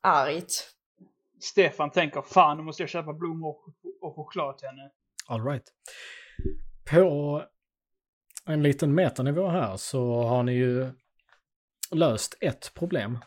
[0.00, 0.76] argt.
[1.40, 4.90] Stefan tänker fan nu måste jag köpa blommor och, och choklad till henne.
[5.26, 5.64] All right.
[6.90, 7.42] På
[8.46, 10.92] en liten metanivå här så har ni ju
[11.90, 13.18] löst ett problem.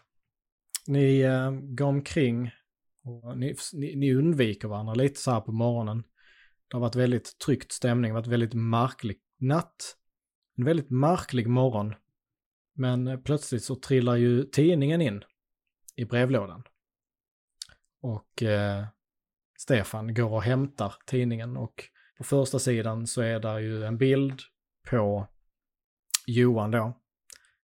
[0.88, 2.52] Ni eh, går omkring
[3.04, 6.04] och ni, ni, ni undviker varandra lite så här på morgonen.
[6.74, 9.98] Det har varit väldigt tryckt stämning, det har varit väldigt märklig natt.
[10.58, 11.96] En väldigt märklig morgon.
[12.76, 15.24] Men plötsligt så trillar ju tidningen in
[15.96, 16.64] i brevlådan.
[18.02, 18.86] Och eh,
[19.58, 21.84] Stefan går och hämtar tidningen och
[22.18, 24.42] på första sidan så är där ju en bild
[24.90, 25.28] på
[26.28, 27.02] Johan då.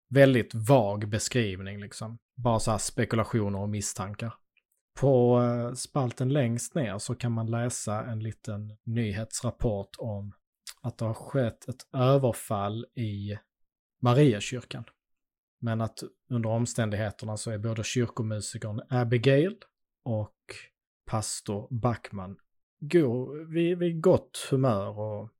[0.09, 2.19] Väldigt vag beskrivning liksom.
[2.37, 4.35] Bara så här spekulationer och misstankar.
[4.95, 10.33] På eh, spalten längst ner så kan man läsa en liten nyhetsrapport om
[10.83, 13.39] att det har skett ett överfall i
[14.01, 14.85] Mariakyrkan.
[15.59, 19.57] Men att under omständigheterna så är både kyrkomusikern Abigail
[20.03, 20.37] och
[21.07, 22.37] pastor Backman
[22.81, 25.31] go, vid, vid gott humör och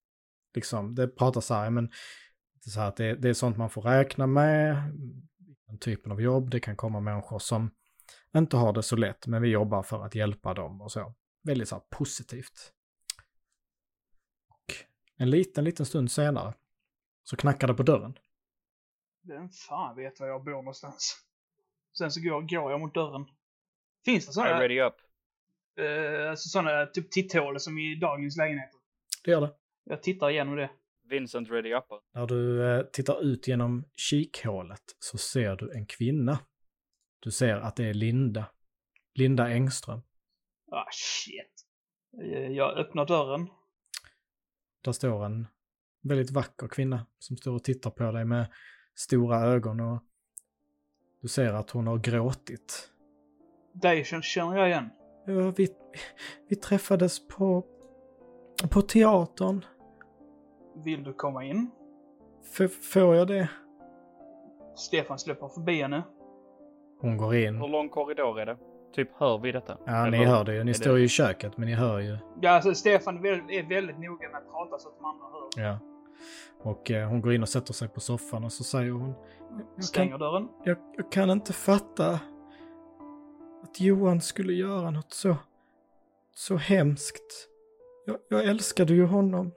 [0.55, 1.87] liksom, det pratas så här, men
[2.65, 4.77] det är, så här att det, det är sånt man får räkna med,
[5.67, 7.71] den typen av jobb, det kan komma människor som
[8.39, 11.15] inte har det så lätt, men vi jobbar för att hjälpa dem och så.
[11.43, 12.73] Väldigt så här positivt.
[14.49, 14.75] Och
[15.17, 16.55] en liten, liten stund senare
[17.23, 18.19] så knackar det på dörren.
[19.23, 21.17] Vem fan vet var jag bor någonstans?
[21.99, 23.27] Sen så går, går jag mot dörren.
[24.05, 24.95] Finns det sådana, ready up.
[25.79, 28.79] eh, alltså sådana typ titthål som i dagens lägenheter?
[29.25, 29.53] Det gör det.
[29.85, 30.71] Jag tittar igenom det.
[31.05, 31.85] Vincent ready up.
[32.15, 36.39] När du eh, tittar ut genom kikhålet så ser du en kvinna.
[37.21, 38.47] Du ser att det är Linda.
[39.15, 40.01] Linda Engström.
[40.71, 41.67] Ah shit.
[42.51, 43.49] Jag öppnar dörren.
[44.85, 45.47] Där står en
[46.03, 48.47] väldigt vacker kvinna som står och tittar på dig med
[48.95, 50.03] stora ögon och
[51.21, 52.91] du ser att hon har gråtit.
[53.73, 54.91] Dig känner jag igen.
[55.27, 55.69] Ja, vi,
[56.49, 57.67] vi träffades på,
[58.71, 59.65] på teatern.
[60.85, 61.71] Vill du komma in?
[62.61, 63.51] F får jag det?
[64.77, 66.03] Stefan släpper förbi henne.
[67.01, 67.61] Hon går in.
[67.61, 68.57] Hur lång korridor är det?
[68.95, 69.79] Typ hör vi detta?
[69.87, 70.65] Ja, ni Eller hör det ju.
[70.65, 72.19] Ni står ju i köket, men ni hör ju.
[72.41, 75.27] Ja, alltså Stefan är väldigt, är väldigt noga med att prata så att de andra
[75.27, 75.65] hör.
[75.65, 75.79] Ja.
[76.63, 79.15] Och eh, hon går in och sätter sig på soffan och så säger hon...
[79.81, 80.49] Stänger kan, dörren.
[80.65, 82.21] jag, jag kan inte fatta
[83.63, 85.37] att Johan skulle göra något så...
[86.35, 87.49] Så hemskt.
[88.07, 89.53] Jag, jag älskade ju honom.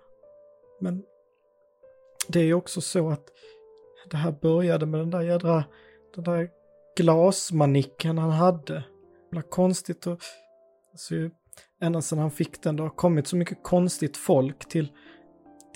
[0.79, 1.03] Men
[2.27, 3.25] det är ju också så att
[4.09, 5.63] det här började med den där jädra...
[6.15, 6.49] Den där
[6.95, 8.83] glasmanicken han hade.
[9.31, 10.19] Det konstigt och...
[10.91, 11.15] Alltså,
[11.81, 14.91] ända sedan han fick den, det har kommit så mycket konstigt folk till,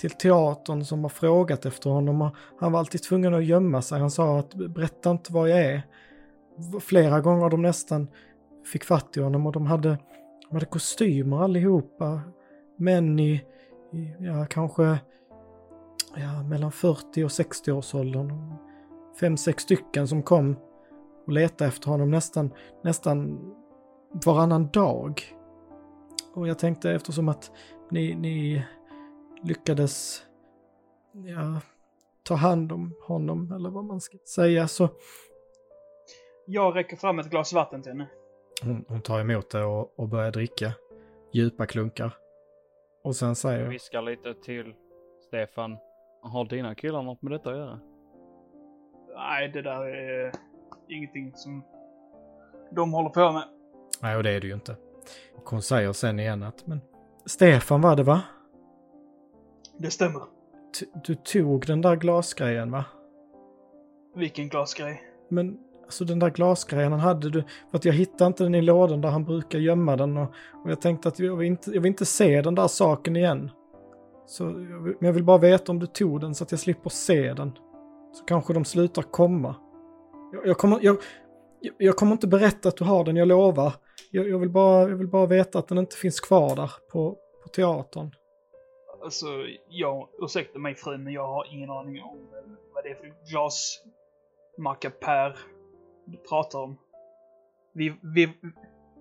[0.00, 2.22] till teatern som har frågat efter honom.
[2.22, 4.00] Och han var alltid tvungen att gömma sig.
[4.00, 5.82] Han sa att berätta inte var jag är.
[6.80, 8.08] flera gånger de nästan
[8.72, 9.98] fick fatt i honom och de hade,
[10.48, 12.20] de hade kostymer allihopa.
[12.78, 13.32] Män i,
[13.92, 14.98] i ja, kanske
[16.16, 18.54] ja, mellan 40 och 60 års åldern.
[19.20, 20.56] Fem, sex stycken som kom
[21.28, 23.38] och letade efter honom nästan, nästan
[24.24, 25.22] varannan dag.
[26.34, 27.52] Och jag tänkte eftersom att
[27.90, 28.64] ni, ni
[29.42, 30.22] lyckades
[31.12, 31.60] ja,
[32.22, 34.88] ta hand om honom, eller vad man ska säga, så
[36.46, 38.08] Jag räcker fram ett glas vatten till henne.
[38.62, 40.72] hon, hon tar emot det och, och börjar dricka.
[41.32, 42.16] Djupa klunkar.
[43.04, 44.74] Och sen Jag säger viskar lite till
[45.26, 45.76] Stefan.
[46.22, 47.80] Har dina killar något med detta att göra?
[49.16, 50.32] Nej, det där är
[50.90, 51.64] ingenting som
[52.70, 53.44] de håller på med.
[54.02, 54.76] Nej, och det är det ju inte.
[55.36, 56.80] Och hon säger sen igen att, men
[57.26, 58.22] Stefan var det va?
[59.78, 60.20] Det stämmer.
[60.80, 62.84] T- du tog den där glasgrejen va?
[64.14, 65.02] Vilken glasgrej.
[65.28, 68.62] Men alltså den där glasgrejen han hade du, för att jag hittade inte den i
[68.62, 70.32] lådan där han brukar gömma den och,
[70.64, 73.50] och jag tänkte att jag vill, inte, jag vill inte se den där saken igen.
[74.26, 77.32] Så men jag vill bara veta om du tog den så att jag slipper se
[77.34, 77.52] den.
[78.12, 79.54] Så kanske de slutar komma.
[80.32, 80.96] Jag, jag, kommer, jag,
[81.78, 83.72] jag- kommer inte berätta att du har den, jag lovar.
[84.10, 87.16] Jag, jag, vill bara, jag vill bara veta att den inte finns kvar där på,
[87.42, 88.10] på teatern.
[89.02, 89.26] Alltså,
[89.68, 92.24] jag, ursäkta mig fru, men jag har ingen aning om eh,
[92.74, 95.36] vad det är för glasmackapär
[96.04, 96.78] du pratar om.
[97.72, 98.28] Vi, vi,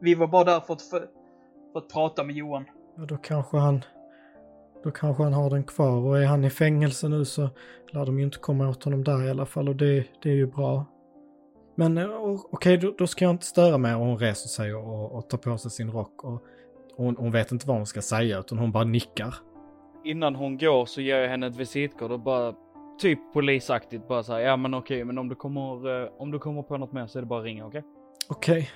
[0.01, 0.99] vi var bara där för att, för,
[1.73, 2.65] för att prata med Johan.
[2.97, 3.81] Ja, då kanske han...
[4.83, 7.49] Då kanske han har den kvar och är han i fängelse nu så
[7.91, 10.33] lär de ju inte komma åt honom där i alla fall och det, det är
[10.33, 10.85] ju bra.
[11.79, 12.09] Men eh,
[12.51, 15.37] okej, då, då ska jag inte störa mig och hon reser sig och, och tar
[15.37, 16.43] på sig sin rock och
[16.95, 19.35] hon, hon vet inte vad hon ska säga utan hon bara nickar.
[20.03, 22.55] Innan hon går så ger jag henne ett visitkort och bara
[22.99, 26.61] typ polisaktigt bara säger ja men okej men om du kommer, eh, om du kommer
[26.63, 27.83] på något mer så är det bara att ringa okej?
[28.29, 28.69] Okej,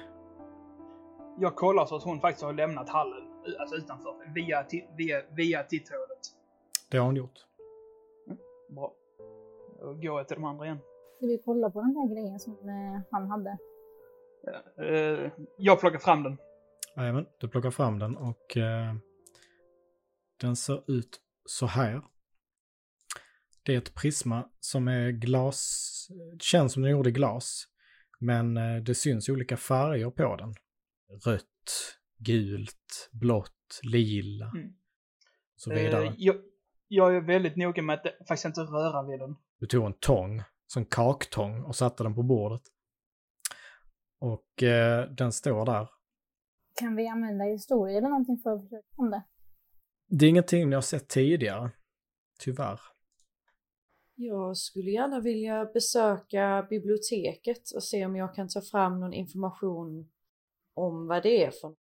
[1.40, 3.24] Jag kollar så att hon faktiskt har lämnat hallen,
[3.60, 4.66] alltså utanför, via,
[4.98, 6.20] via, via titthålet.
[6.92, 7.40] det har hon gjort.
[8.70, 8.94] Bra.
[9.82, 10.80] Då går jag till de andra igen.
[11.22, 13.58] Ska vi kolla på den där grejen som eh, han hade?
[14.78, 16.38] Eh, jag plockar fram den.
[16.96, 18.96] Jajamän, du plockar fram den och eh,
[20.38, 22.02] den ser ut så här.
[23.64, 27.68] Det är ett prisma som är glas, det känns som den är gjord i glas.
[28.20, 30.54] Men eh, det syns olika färger på den.
[31.26, 34.52] Rött, gult, blått, lila.
[34.56, 34.74] Mm.
[35.56, 36.14] Så vidare.
[36.18, 36.36] Jag,
[36.88, 39.36] jag är väldigt noga med att faktiskt inte röra vid den.
[39.60, 40.44] Du tog en tång,
[40.74, 42.62] som kaktång, och satte den på bordet.
[44.20, 45.90] Och eh, den står där.
[46.76, 49.24] Kan vi använda historia eller någonting för att försöka om det?
[50.08, 51.72] Det är ingenting ni har sett tidigare.
[52.40, 52.80] Tyvärr.
[54.16, 60.10] Jag skulle gärna vilja besöka biblioteket och se om jag kan ta fram någon information
[60.74, 61.78] om vad det är för något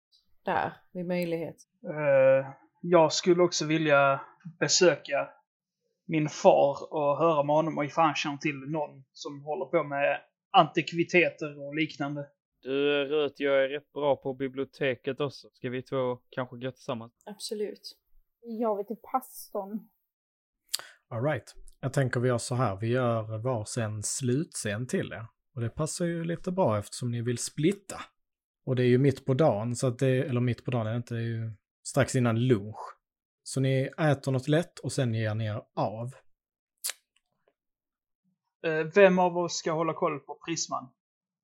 [0.43, 1.57] där vid möjlighet.
[1.83, 4.21] Eh, jag skulle också vilja
[4.59, 5.29] besöka
[6.05, 10.21] min far och höra med honom ifall han känner till någon som håller på med
[10.51, 12.25] antikviteter och liknande.
[12.61, 15.49] Du Rut, jag är rätt bra på biblioteket också.
[15.53, 17.13] Ska vi två kanske gå tillsammans?
[17.25, 17.97] Absolut.
[18.41, 19.79] Jag vet till pastorn.
[21.09, 21.55] Alright.
[21.79, 25.25] Jag tänker vi gör så här, vi gör varsin slutscen till er.
[25.55, 28.01] Och det passar ju lite bra eftersom ni vill splitta.
[28.65, 30.91] Och det är ju mitt på dagen, så att det, eller mitt på dagen är
[30.91, 31.51] det inte, det är ju
[31.87, 32.94] strax innan lunch.
[33.47, 36.15] Så ni äter något lätt och sen ger ni er av.
[38.65, 40.89] Eh, vem av oss ska hålla koll på prisman?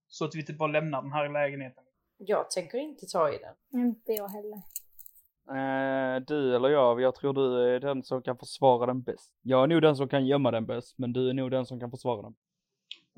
[0.08, 1.84] Så att vi inte bara lämnar den här lägenheten.
[2.18, 3.82] Jag tänker inte ta i den.
[3.82, 4.62] Inte jag heller.
[5.50, 9.34] Eh, du eller jag, jag tror du är den som kan försvara den bäst.
[9.42, 11.80] Jag är nog den som kan gömma den bäst, men du är nog den som
[11.80, 12.36] kan försvara den.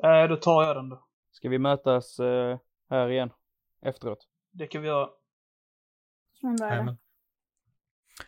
[0.03, 1.05] Eh, då tar jag den då.
[1.31, 2.59] Ska vi mötas eh,
[2.89, 3.29] här igen
[3.81, 4.27] efteråt?
[4.51, 5.09] Det kan vi göra.
[6.33, 6.97] Som började.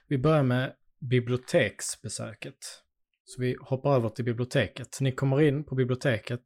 [0.08, 2.58] Vi börjar med biblioteksbesöket.
[3.26, 4.98] Så vi hoppar över till biblioteket.
[5.02, 6.44] Ni kommer in på biblioteket.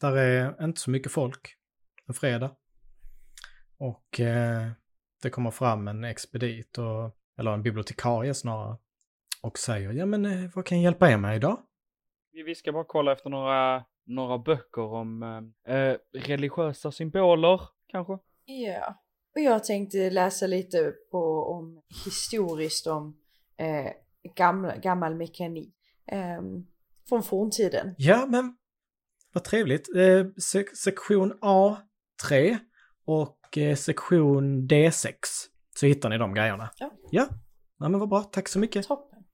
[0.00, 1.56] Där är inte så mycket folk.
[2.06, 2.56] En fredag.
[3.78, 4.68] Och eh,
[5.22, 8.76] det kommer fram en expedit, och, eller en bibliotekarie snarare.
[9.42, 11.58] Och säger, ja men eh, vad kan jag hjälpa er med idag?
[12.32, 15.22] Vi, vi ska bara kolla efter några, några böcker om
[15.66, 18.18] eh, eh, religiösa symboler, kanske?
[18.44, 19.03] Ja.
[19.34, 23.16] Och jag tänkte läsa lite på om historiskt om
[23.56, 23.92] eh,
[24.36, 25.74] gamla, gammal mekanik.
[26.06, 26.42] Eh,
[27.08, 27.94] från forntiden.
[27.98, 28.56] Ja, men
[29.32, 29.88] vad trevligt.
[29.96, 32.58] Eh, sek- sektion A3
[33.04, 35.14] och eh, sektion D6.
[35.76, 36.70] Så hittar ni de grejerna.
[36.78, 36.90] Ja.
[37.10, 37.28] Ja,
[37.78, 38.22] ja men vad bra.
[38.22, 38.86] Tack så mycket.
[38.86, 39.24] Toppen.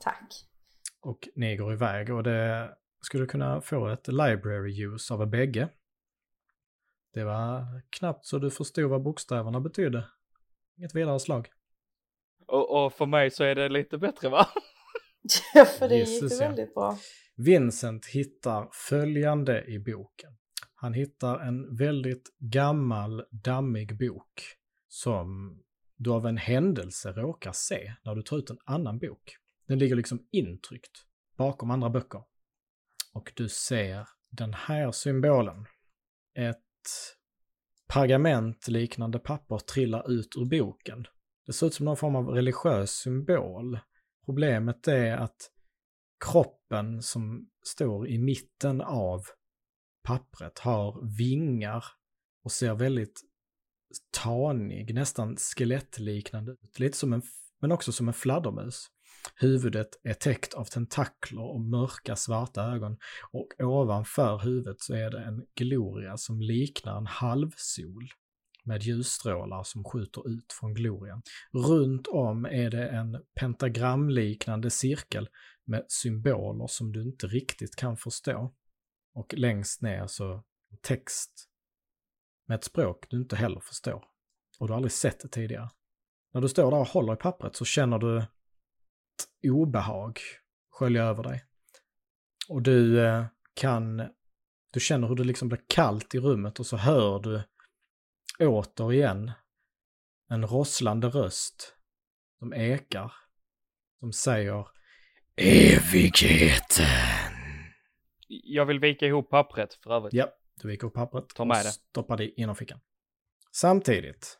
[0.00, 0.34] Tack.
[1.00, 2.70] Och ni går iväg och det
[3.00, 5.68] skulle kunna få ett library use av er bägge.
[7.16, 10.08] Det var knappt så du förstod vad bokstäverna betydde.
[10.78, 11.48] Inget vidare slag.
[12.46, 14.48] Och, och för mig så är det lite bättre va?
[15.54, 16.48] Ja, för det gick Jesus, ja.
[16.48, 16.98] väldigt bra.
[17.36, 20.36] Vincent hittar följande i boken.
[20.74, 24.42] Han hittar en väldigt gammal, dammig bok
[24.88, 25.58] som
[25.96, 29.36] du av en händelse råkar se när du tar ut en annan bok.
[29.68, 31.04] Den ligger liksom intryckt
[31.36, 32.22] bakom andra böcker.
[33.14, 35.66] Och du ser den här symbolen.
[36.34, 36.65] Ett
[37.88, 41.06] pergamentliknande papper trillar ut ur boken.
[41.46, 43.78] Det ser ut som någon form av religiös symbol.
[44.24, 45.50] Problemet är att
[46.24, 49.22] kroppen som står i mitten av
[50.02, 51.84] pappret har vingar
[52.44, 53.20] och ser väldigt
[54.10, 56.78] tanig, nästan skelettliknande ut.
[56.78, 57.22] Lite som en,
[57.60, 58.86] men också som en fladdermus.
[59.34, 62.96] Huvudet är täckt av tentakler och mörka svarta ögon
[63.32, 68.08] och ovanför huvudet så är det en gloria som liknar en halvsol
[68.64, 71.22] med ljusstrålar som skjuter ut från glorian.
[71.52, 75.28] Runt om är det en pentagramliknande cirkel
[75.64, 78.54] med symboler som du inte riktigt kan förstå.
[79.14, 80.44] Och längst ner så
[80.82, 81.48] text
[82.46, 84.04] med ett språk du inte heller förstår.
[84.58, 85.70] Och du har aldrig sett det tidigare.
[86.34, 88.24] När du står där och håller i pappret så känner du
[89.42, 90.20] obehag
[90.70, 91.44] skölja över dig.
[92.48, 94.08] Och du eh, kan,
[94.72, 97.42] du känner hur det liksom blir kallt i rummet och så hör du
[98.38, 99.32] återigen
[100.28, 101.76] en rosslande röst
[102.38, 103.12] som ekar.
[104.00, 104.68] Som säger
[105.36, 106.86] Evigheten.
[108.28, 110.14] Jag vill vika ihop pappret för övrigt.
[110.14, 110.28] Ja,
[110.62, 111.70] du viker upp pappret Ta med och det.
[111.72, 112.80] stoppar det inom fickan.
[113.52, 114.38] Samtidigt,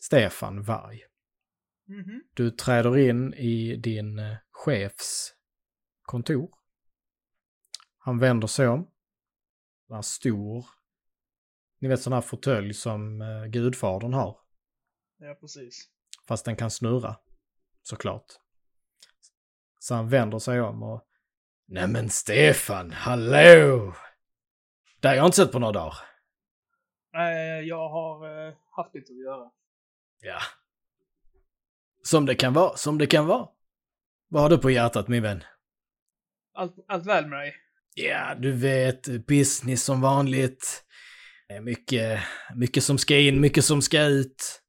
[0.00, 1.00] Stefan Varg,
[1.90, 2.22] Mhm.
[2.34, 5.34] du träder in i din eh, chefs
[6.02, 6.50] kontor.
[7.98, 8.90] Han vänder sig om.
[9.88, 10.66] Han har stor,
[11.78, 14.40] ni vet sån här fåtölj som eh, gudfadern har.
[15.18, 15.88] Ja, precis.
[16.28, 17.16] Fast den kan snurra,
[17.82, 18.26] såklart.
[19.78, 21.06] Så han vänder sig om och
[21.66, 23.94] Nämen Stefan, hallå!
[25.00, 25.94] Det har jag inte sett på några dagar.
[27.12, 29.50] Nej, jag har eh, haft lite att göra.
[30.20, 30.38] Ja.
[32.02, 33.48] Som det kan vara, som det kan vara.
[34.28, 35.44] Vad har du på hjärtat min vän?
[36.54, 37.54] Allt, allt väl med dig?
[37.94, 40.84] Ja, du vet, business som vanligt.
[41.48, 42.20] Det är mycket,
[42.54, 44.62] mycket som ska in, mycket som ska ut.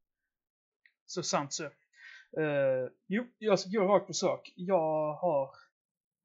[1.06, 1.64] Så sant så.
[1.64, 4.54] Eh, jo, jag ska gå rakt på sak.
[4.56, 5.50] Jag har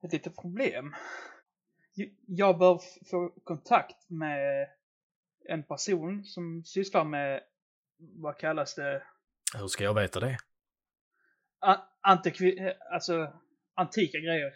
[0.07, 0.95] ett litet problem.
[2.27, 2.81] Jag bör
[3.11, 4.69] få kontakt med
[5.49, 7.41] en person som sysslar med,
[7.99, 9.03] vad kallas det,
[9.59, 10.39] Hur ska jag veta det?
[12.03, 12.59] Antikvi...
[12.59, 13.33] eh, alltså
[13.77, 14.53] antika grejer.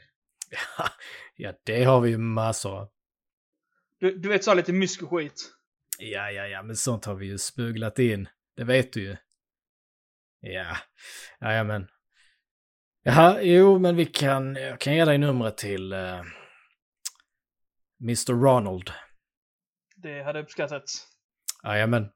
[1.36, 2.88] ja, det har vi ju massor av.
[3.98, 5.52] Du, du vet så lite mysk och skit.
[5.98, 8.28] Ja, ja, ja, men sånt har vi ju smugglat in.
[8.56, 9.16] Det vet du ju.
[10.40, 10.76] Ja,
[11.40, 11.88] jajamän.
[13.02, 16.22] Jaha, jo, men vi kan, jag kan ge dig numret till uh,
[18.02, 18.32] Mr.
[18.32, 18.90] Ronald.
[19.96, 21.06] Det hade uppskattats.
[21.64, 22.08] Jajamän.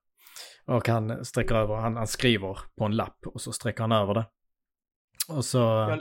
[0.67, 4.15] Och han sträcker över, han, han skriver på en lapp och så sträcker han över
[4.15, 4.27] det.
[5.29, 5.59] Och så...
[5.59, 6.01] Jag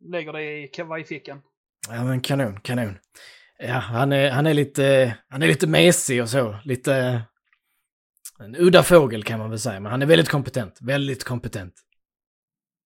[0.00, 1.42] lägger det i kavajfickan.
[1.88, 2.98] Ja men kanon, kanon.
[3.58, 6.56] Ja, han är, han är lite, han är lite mesig och så.
[6.64, 7.22] Lite...
[8.40, 10.78] En udda fågel kan man väl säga, men han är väldigt kompetent.
[10.80, 11.74] Väldigt kompetent.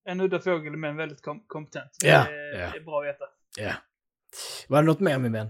[0.05, 1.91] En udda fågel men väldigt kom kompetent.
[2.03, 2.69] Ja, det, ja.
[2.71, 3.25] det är bra att veta.
[3.57, 3.73] Ja.
[4.67, 5.47] Var det något mer min vän?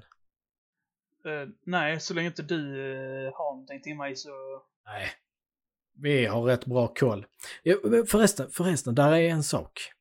[1.26, 4.30] Eh, nej, så länge inte du uh, har någonting till mig så...
[4.86, 5.10] Nej.
[5.96, 7.26] Vi har rätt bra koll.
[7.64, 7.76] Ja,
[8.08, 9.92] förresten, förresten, där är en sak.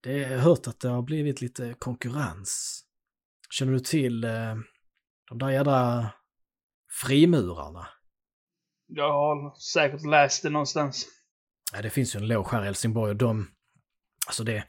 [0.00, 2.82] Det är hört att det har blivit lite konkurrens.
[3.50, 4.54] Känner du till eh,
[5.28, 6.10] de där jädra
[7.02, 7.88] frimurarna?
[8.86, 11.06] Jag har säkert läst det någonstans.
[11.72, 13.50] Ja, det finns ju en loge här i Helsingborg och de...
[14.26, 14.64] Alltså det,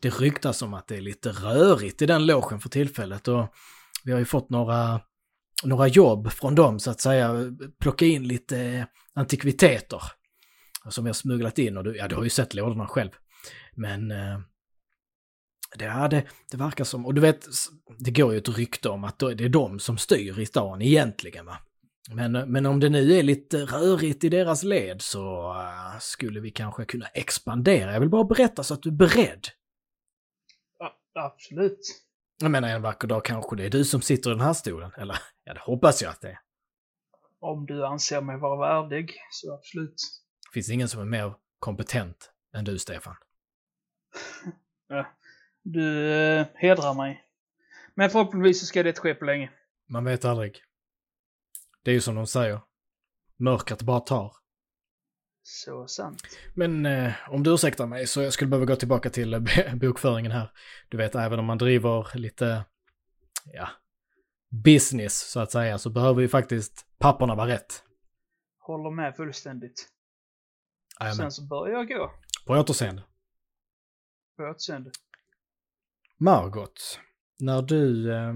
[0.00, 3.46] det ryktas om att det är lite rörigt i den logen för tillfället och
[4.04, 5.00] vi har ju fått några,
[5.64, 7.34] några jobb från dem så att säga.
[7.80, 10.02] Plocka in lite antikviteter
[10.88, 13.10] som vi har smugglat in och du, ja, du har ju sett lådorna själv.
[13.74, 14.40] Men eh,
[15.78, 17.46] det, ja, det, det verkar som, och du vet,
[17.98, 21.46] det går ju ett rykte om att det är de som styr i stan egentligen
[21.46, 21.58] va.
[22.10, 26.50] Men, men om det nu är lite rörigt i deras led så uh, skulle vi
[26.50, 27.92] kanske kunna expandera.
[27.92, 29.46] Jag vill bara berätta så att du är beredd.
[30.78, 31.80] Ja, absolut.
[32.40, 34.90] Jag menar en vacker dag kanske det är du som sitter i den här stolen.
[34.96, 36.38] Eller ja, det hoppas jag att det är.
[37.40, 39.94] Om du anser mig vara värdig, så absolut.
[40.50, 43.16] Det finns ingen som är mer kompetent än du, Stefan.
[44.88, 45.06] Ja.
[45.62, 47.24] Du eh, hedrar mig.
[47.94, 49.50] Men förhoppningsvis så ska det inte ske på länge.
[49.88, 50.62] Man vet aldrig.
[51.82, 52.60] Det är ju som de säger.
[53.38, 54.32] mörkret bara tar.
[55.42, 56.22] Så sant.
[56.54, 59.40] Men eh, om du ursäktar mig så jag skulle behöva gå tillbaka till eh,
[59.74, 60.52] bokföringen här.
[60.88, 62.64] Du vet, även om man driver lite,
[63.44, 63.68] ja,
[64.64, 67.84] business så att säga, så behöver ju faktiskt papperna vara rätt.
[68.58, 69.88] Håller med fullständigt.
[71.00, 71.16] Jajamän.
[71.16, 72.12] Sen så börjar jag gå.
[72.46, 73.02] På återseende.
[74.36, 74.90] På återseende.
[76.24, 77.00] Margot,
[77.38, 78.34] när du eh,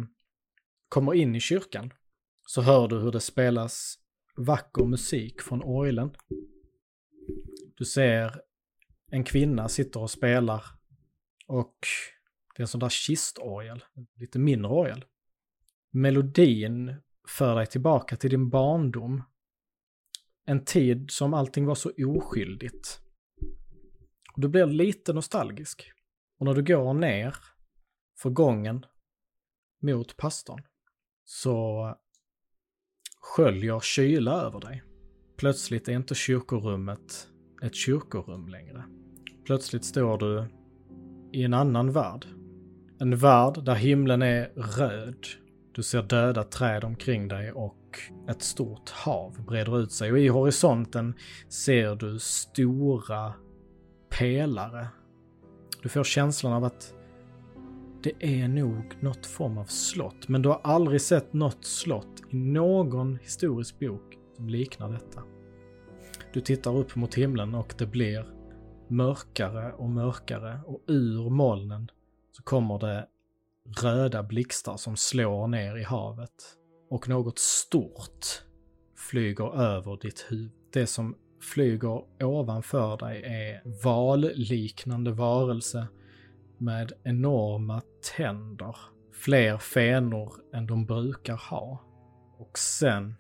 [0.89, 1.93] kommer in i kyrkan
[2.47, 3.99] så hör du hur det spelas
[4.37, 6.11] vacker musik från orgeln.
[7.77, 8.41] Du ser
[9.11, 10.65] en kvinna sitter och spelar
[11.47, 11.77] och
[12.55, 13.85] det är en sån där kistorgel,
[14.15, 15.05] lite mindre orgel.
[15.91, 16.95] Melodin
[17.29, 19.23] för dig tillbaka till din barndom.
[20.45, 23.01] En tid som allting var så oskyldigt.
[24.37, 25.93] Du blir lite nostalgisk.
[26.39, 27.37] Och när du går ner
[28.17, 28.87] för gången
[29.83, 30.63] mot pastorn
[31.25, 31.95] så
[33.21, 34.83] sköljer kyla över dig.
[35.37, 37.29] Plötsligt är inte kyrkorummet
[37.63, 38.85] ett kyrkorum längre.
[39.45, 40.45] Plötsligt står du
[41.33, 42.27] i en annan värld.
[43.01, 45.27] En värld där himlen är röd.
[45.73, 47.99] Du ser döda träd omkring dig och
[48.29, 51.15] ett stort hav breder ut sig och i horisonten
[51.49, 53.33] ser du stora
[54.09, 54.89] pelare.
[55.83, 56.96] Du får känslan av att
[58.07, 62.37] det är nog något form av slott, men du har aldrig sett något slott i
[62.37, 65.23] någon historisk bok som liknar detta.
[66.33, 68.27] Du tittar upp mot himlen och det blir
[68.89, 71.91] mörkare och mörkare och ur molnen
[72.33, 73.09] så kommer det
[73.83, 76.57] röda blixtar som slår ner i havet.
[76.91, 78.43] Och något stort
[78.97, 80.53] flyger över ditt huvud.
[80.73, 85.87] Det som flyger ovanför dig är valliknande varelse
[86.59, 87.83] med enorma
[88.17, 88.77] tänder.
[89.13, 91.83] Fler fenor än de brukar ha.
[92.39, 93.15] Och sen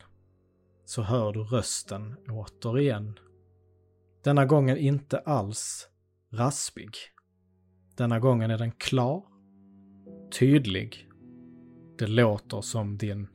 [0.84, 3.18] så hör du rösten återigen.
[4.24, 5.88] Denna gången inte alls
[6.32, 6.90] raspig.
[7.96, 9.24] Denna gången är den klar,
[10.38, 11.08] tydlig.
[11.98, 13.28] Det låter som din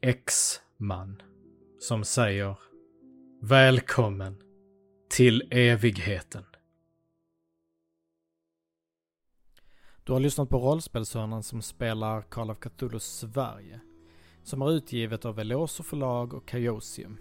[0.00, 1.22] ex-man
[1.78, 2.58] som säger
[3.42, 4.36] Välkommen
[5.10, 6.44] till evigheten.
[10.06, 13.80] Du har lyssnat på Rollspelshörnan som spelar Call of Cthulhu Sverige.
[14.42, 17.16] Som är utgivet av Veloso förlag och Chaosium.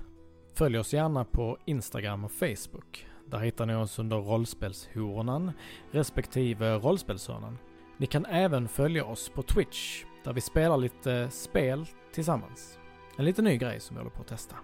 [0.53, 3.07] Följ oss gärna på Instagram och Facebook.
[3.25, 5.51] Där hittar ni oss under Rollspelshornan
[5.91, 7.57] respektive Rollspelshörnan.
[7.97, 12.79] Ni kan även följa oss på Twitch där vi spelar lite spel tillsammans.
[13.17, 14.55] En liten ny grej som vi håller på att testa.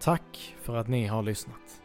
[0.00, 1.83] Tack för att ni har lyssnat.